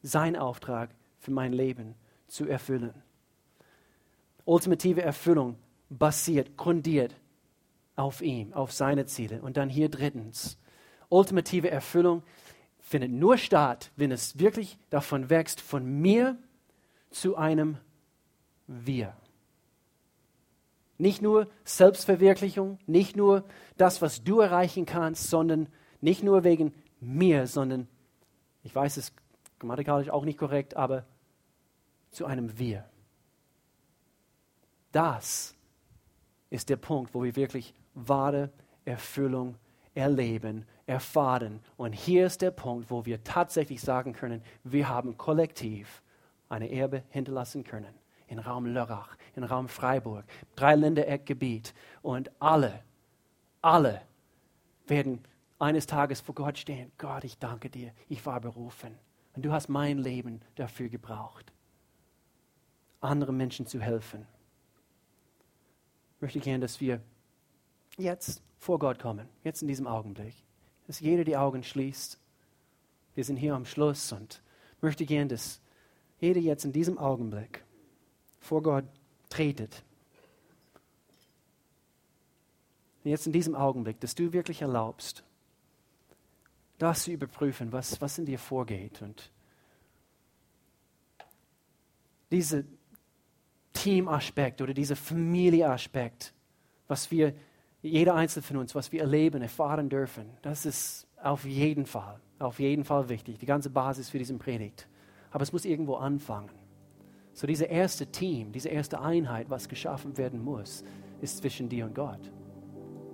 seinen 0.03 0.37
Auftrag 0.37 0.91
für 1.19 1.33
mein 1.33 1.53
Leben 1.53 1.97
zu 2.29 2.47
erfüllen. 2.47 2.95
Ultimative 4.45 5.03
Erfüllung 5.03 5.57
basiert, 5.89 6.57
grundiert 6.57 7.15
auf 7.95 8.23
ihm, 8.23 8.53
auf 8.53 8.73
seine 8.73 9.07
Ziele. 9.07 9.41
Und 9.41 9.57
dann 9.57 9.69
hier 9.69 9.89
drittens, 9.89 10.59
ultimative 11.09 11.71
Erfüllung 11.71 12.23
findet 12.81 13.11
nur 13.11 13.37
statt, 13.39 13.91
wenn 13.97 14.13
es 14.13 14.39
wirklich 14.39 14.79
davon 14.91 15.31
wächst, 15.31 15.61
von 15.61 15.85
mir 15.85 16.39
zu 17.11 17.37
einem 17.37 17.79
Wir. 18.67 19.17
Nicht 20.99 21.21
nur 21.21 21.49
Selbstverwirklichung, 21.65 22.79
nicht 22.87 23.17
nur 23.17 23.45
das, 23.77 24.01
was 24.03 24.25
du 24.25 24.41
erreichen 24.41 24.87
kannst, 24.87 25.29
sondern 25.29 25.69
nicht 26.01 26.23
nur 26.23 26.45
wegen 26.45 26.73
mir, 27.01 27.47
sondern, 27.47 27.89
ich 28.63 28.75
weiß 28.75 28.97
es 28.97 29.13
grammatikalisch 29.59 30.11
auch 30.11 30.25
nicht 30.25 30.39
korrekt, 30.39 30.77
aber 30.77 31.05
zu 32.11 32.25
einem 32.25 32.59
Wir. 32.59 32.89
Das 34.93 35.56
ist 36.51 36.69
der 36.69 36.77
Punkt, 36.77 37.15
wo 37.15 37.23
wir 37.23 37.37
wirklich 37.37 37.75
wahre 37.95 38.51
Erfüllung 38.85 39.57
erleben, 39.95 40.65
erfahren. 40.87 41.61
Und 41.77 41.93
hier 41.93 42.27
ist 42.27 42.43
der 42.43 42.51
Punkt, 42.51 42.91
wo 42.91 43.05
wir 43.05 43.25
tatsächlich 43.25 43.81
sagen 43.81 44.13
können, 44.13 44.43
wir 44.63 44.89
haben 44.89 45.17
kollektiv 45.17 46.03
eine 46.49 46.71
Erbe 46.71 47.03
hinterlassen 47.11 47.65
können. 47.65 47.95
In 48.29 48.39
Raum 48.39 48.67
Lörrach, 48.67 49.17
in 49.35 49.45
Raum 49.45 49.69
Freiburg, 49.69 50.25
Dreiländereckgebiet. 50.57 51.75
Und 52.03 52.31
alle, 52.41 52.83
alle 53.63 54.03
werden 54.87 55.25
eines 55.59 55.87
Tages 55.87 56.21
vor 56.21 56.35
Gott 56.35 56.59
stehen. 56.59 56.93
Gott, 56.99 57.25
ich 57.25 57.39
danke 57.39 57.71
dir, 57.71 57.93
ich 58.09 58.25
war 58.27 58.41
berufen. 58.41 58.97
Und 59.35 59.45
du 59.45 59.53
hast 59.53 59.69
mein 59.69 59.99
Leben 59.99 60.41
dafür 60.57 60.89
gebraucht, 60.89 61.53
anderen 63.01 63.37
Menschen 63.37 63.67
zu 63.67 63.81
helfen. 63.81 64.27
Ich 66.17 66.23
möchte 66.23 66.41
gerne, 66.41 66.61
dass 66.61 66.81
wir 66.81 67.01
jetzt 67.97 68.43
vor 68.59 68.79
Gott 68.79 68.99
kommen, 68.99 69.29
jetzt 69.45 69.63
in 69.63 69.69
diesem 69.69 69.87
Augenblick 69.87 70.35
dass 70.87 71.01
jeder 71.01 71.25
die 71.25 71.37
Augen 71.37 71.63
schließt. 71.63 72.19
Wir 73.15 73.25
sind 73.25 73.37
hier 73.37 73.55
am 73.55 73.65
Schluss 73.65 74.13
und 74.13 74.43
möchte 74.81 75.05
gern, 75.05 75.29
dass 75.29 75.61
jeder 76.21 76.41
jetzt 76.41 76.65
in 76.65 76.73
diesem 76.73 76.99
Augenblick 76.99 77.65
vor 78.41 78.63
Gott 78.63 78.85
tretet, 79.29 79.83
jetzt 83.05 83.27
in 83.27 83.33
diesem 83.33 83.55
Augenblick, 83.55 84.01
dass 84.01 84.15
du 84.15 84.33
wirklich 84.33 84.63
erlaubst, 84.63 85.25
das 86.79 87.05
zu 87.05 87.13
überprüfen, 87.13 87.73
was, 87.73 88.01
was 88.01 88.19
in 88.19 88.27
dir 88.27 88.39
vorgeht. 88.39 89.01
Und 89.03 89.31
dieser 92.31 92.65
Teamaspekt 93.87 94.61
oder 94.61 94.75
dieser 94.75 94.97
Familieaspekt, 94.97 96.35
was 96.89 97.09
wir, 97.13 97.33
jeder 97.83 98.17
Einzelne 98.17 98.43
von 98.43 98.57
uns, 98.57 98.75
was 98.75 98.91
wir 98.91 99.01
erleben, 99.01 99.43
erfahren 99.43 99.89
dürfen, 99.89 100.27
das 100.43 100.67
ist 100.67 101.07
auf 101.23 101.45
jeden 101.45 101.87
Fall, 101.87 102.19
auf 102.41 102.59
jeden 102.59 102.83
Fall 102.83 103.09
wichtig, 103.09 103.39
die 103.39 103.47
ganze 103.47 103.71
Basis 103.71 104.11
für 104.11 104.19
diesen 104.19 104.41
Predigt. 104.41 104.89
Aber 105.31 105.45
es 105.45 105.53
muss 105.53 105.65
irgendwo 105.65 105.95
anfangen. 105.95 106.51
So 107.33 107.47
diese 107.47 107.67
erste 107.67 108.07
Team, 108.09 108.51
diese 108.51 108.71
erste 108.71 109.01
Einheit, 109.01 109.51
was 109.51 109.69
geschaffen 109.69 110.19
werden 110.19 110.43
muss, 110.43 110.83
ist 111.21 111.39
zwischen 111.39 111.69
dir 111.69 111.85
und 111.85 111.95
Gott. 111.95 112.33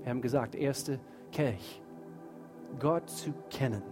Wir 0.00 0.08
haben 0.08 0.22
gesagt, 0.22 0.54
erste 0.54 0.98
Kelch. 1.32 1.82
Gott 2.78 3.10
zu 3.10 3.34
kennen, 3.50 3.82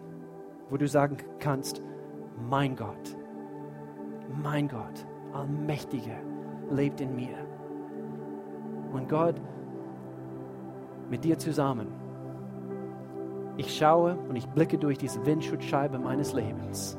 wo 0.71 0.79
du 0.79 0.89
sagen 0.89 1.19
kannst, 1.41 1.83
mein 2.49 2.75
Gott, 2.75 3.19
mein 4.43 4.67
Gott, 4.67 5.05
Allmächtiger, 5.35 6.30
lebt 6.71 7.01
in 7.01 7.15
mir. 7.15 7.37
Und 8.93 9.09
Gott, 9.09 9.41
mit 11.11 11.25
dir 11.25 11.39
zusammen, 11.39 11.89
ich 13.57 13.77
schaue 13.77 14.17
und 14.29 14.37
ich 14.37 14.49
blicke 14.49 14.79
durch 14.79 14.99
diese 14.99 15.25
Windschutzscheibe 15.27 15.99
meines 15.99 16.33
Lebens 16.33 16.99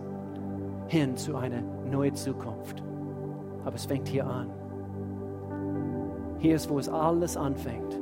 hin 0.88 1.16
zu 1.16 1.36
einer 1.36 1.62
neuen 1.90 2.16
Zukunft. 2.16 2.84
Aber 3.64 3.76
es 3.76 3.86
fängt 3.86 4.08
hier 4.08 4.28
an. 4.28 4.52
Hier 6.38 6.56
ist, 6.56 6.70
wo 6.70 6.80
es 6.80 6.90
alles 6.90 7.38
anfängt. 7.38 8.00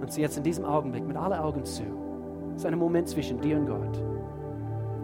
Und 0.00 0.16
jetzt 0.16 0.36
in 0.36 0.42
diesem 0.42 0.64
Augenblick 0.64 1.06
mit 1.06 1.16
allen 1.16 1.40
Augen 1.40 1.64
zu. 1.64 1.84
Es 2.54 2.62
ist 2.62 2.66
ein 2.66 2.78
Moment 2.78 3.08
zwischen 3.08 3.40
dir 3.40 3.56
und 3.56 3.66
Gott. 3.66 4.02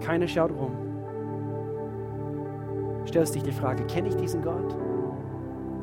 Keiner 0.01 0.29
schaut 0.29 0.51
rum. 0.51 0.73
Stellst 3.07 3.35
dich 3.35 3.43
die 3.43 3.53
Frage, 3.53 3.85
kenne 3.87 4.09
ich 4.09 4.17
diesen 4.17 4.43
Gott? 4.43 4.77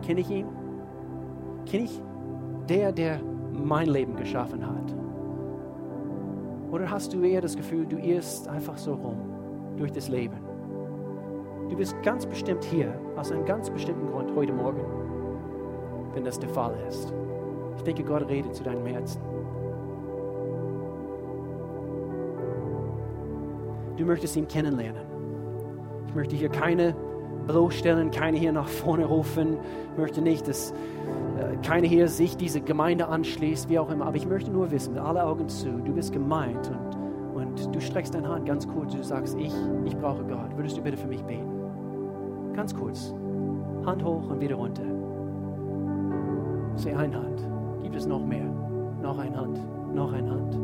Kenne 0.08 0.22
ich 0.22 0.30
ihn? 0.30 0.48
Kenne 1.66 1.84
ich 1.84 2.02
der, 2.70 2.94
der 2.94 3.20
mein 3.52 3.90
Leben 3.90 4.16
geschaffen 4.16 4.66
hat? 4.66 4.96
Oder 6.72 6.90
hast 6.90 7.12
du 7.12 7.24
eher 7.24 7.42
das 7.42 7.58
Gefühl, 7.58 7.86
du 7.86 7.98
irrst 7.98 8.48
einfach 8.48 8.78
so 8.78 8.94
rum 8.94 9.18
durch 9.76 9.92
das 9.92 10.08
Leben? 10.08 10.38
Du 11.70 11.76
bist 11.76 12.02
ganz 12.04 12.26
bestimmt 12.26 12.64
hier 12.64 12.98
aus 13.18 13.34
einem 13.34 13.44
ganz 13.44 13.70
bestimmten 13.70 14.08
Grund 14.08 14.34
heute 14.34 14.54
Morgen, 14.54 14.80
wenn 16.14 16.24
das 16.24 16.40
der 16.40 16.50
Fall 16.52 16.78
ist. 16.88 17.14
Ich 17.76 17.84
denke, 17.84 18.06
Gott 18.06 18.30
redet 18.30 18.56
zu 18.56 18.64
deinem 18.64 18.86
Herzen. 18.86 19.20
Du 23.98 24.06
möchtest 24.06 24.38
ihn 24.38 24.48
kennenlernen. 24.48 25.04
Ich 26.08 26.16
möchte 26.16 26.38
hier 26.38 26.50
keine 26.50 26.96
bloßstellen, 27.48 28.12
keine 28.12 28.38
hier 28.38 28.52
nach 28.52 28.68
vorne 28.68 29.06
rufen. 29.06 29.58
Ich 29.94 29.98
möchte 29.98 30.22
nicht, 30.22 30.48
dass 30.48 30.72
äh, 30.72 31.56
keine 31.66 31.88
hier 31.88 32.08
sich 32.08 32.38
diese 32.38 32.62
Gemeinde 32.62 33.08
anschließt, 33.08 33.70
wie 33.70 33.80
auch 33.80 33.90
immer. 33.90 34.06
Aber 34.06 34.18
ich 34.18 34.28
möchte 34.28 34.52
nur 34.52 34.70
wissen, 34.72 34.94
mit 34.94 35.02
aller 35.02 35.26
Augen 35.26 35.48
zu, 35.48 35.70
du 35.70 35.94
bist 35.94 36.12
gemeint 36.12 36.70
und, 37.34 37.44
und 37.44 37.76
du 37.76 37.80
streckst 37.80 38.14
deine 38.14 38.28
Hand 38.30 38.46
ganz 38.46 38.68
kurz. 38.68 38.94
Du 38.94 39.04
sagst, 39.04 39.38
ich, 39.40 39.54
ich 39.86 39.98
brauche 39.98 40.24
Gott. 40.24 40.56
Würdest 40.56 40.78
du 40.78 40.82
bitte 40.82 40.98
für 40.98 41.08
mich 41.08 41.24
beten? 41.24 41.50
Ganz 42.54 42.76
kurz. 42.76 43.14
Hand 43.86 44.04
hoch 44.04 44.30
und 44.30 44.42
wieder 44.42 44.56
runter. 44.56 44.84
Sehe 46.76 46.98
eine 46.98 47.16
Hand. 47.16 47.48
Gibt 47.82 47.96
es 47.96 48.06
noch 48.06 48.24
mehr? 48.24 48.46
Noch 49.02 49.18
eine 49.18 49.36
Hand. 49.36 49.60
Noch 49.96 50.12
eine 50.12 50.30
Hand. 50.30 50.56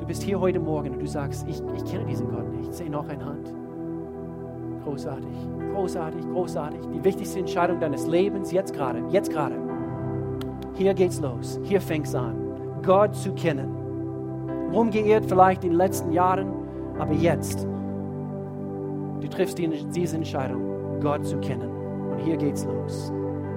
Du 0.00 0.06
bist 0.06 0.22
hier 0.22 0.38
heute 0.38 0.60
Morgen 0.60 0.90
und 0.90 1.00
du 1.00 1.06
sagst, 1.06 1.46
ich, 1.48 1.62
ich 1.74 1.84
kenne 1.86 2.04
diesen 2.04 2.28
Gott 2.28 2.48
nicht. 2.52 2.72
Sehe 2.74 2.90
noch 2.90 3.08
eine 3.08 3.24
Hand. 3.24 3.63
Großartig, 4.84 5.30
großartig, 5.72 6.20
großartig. 6.32 6.80
Die 6.94 7.02
wichtigste 7.02 7.38
Entscheidung 7.38 7.80
deines 7.80 8.06
Lebens 8.06 8.52
jetzt 8.52 8.74
gerade, 8.74 9.02
jetzt 9.08 9.30
gerade. 9.30 9.56
Hier 10.74 10.92
geht's 10.92 11.20
los. 11.20 11.58
Hier 11.62 11.80
fängt's 11.80 12.14
an. 12.14 12.36
Gott 12.82 13.14
zu 13.14 13.32
kennen. 13.32 13.70
Rumgeirrt 14.72 15.24
vielleicht 15.26 15.64
in 15.64 15.70
den 15.70 15.78
letzten 15.78 16.12
Jahren, 16.12 16.48
aber 16.98 17.14
jetzt. 17.14 17.66
Du 19.20 19.28
triffst 19.28 19.58
diese 19.58 20.16
Entscheidung, 20.16 21.00
Gott 21.00 21.24
zu 21.24 21.38
kennen. 21.38 21.70
Und 22.10 22.18
hier 22.18 22.36
geht's 22.36 22.64
los. 22.66 23.12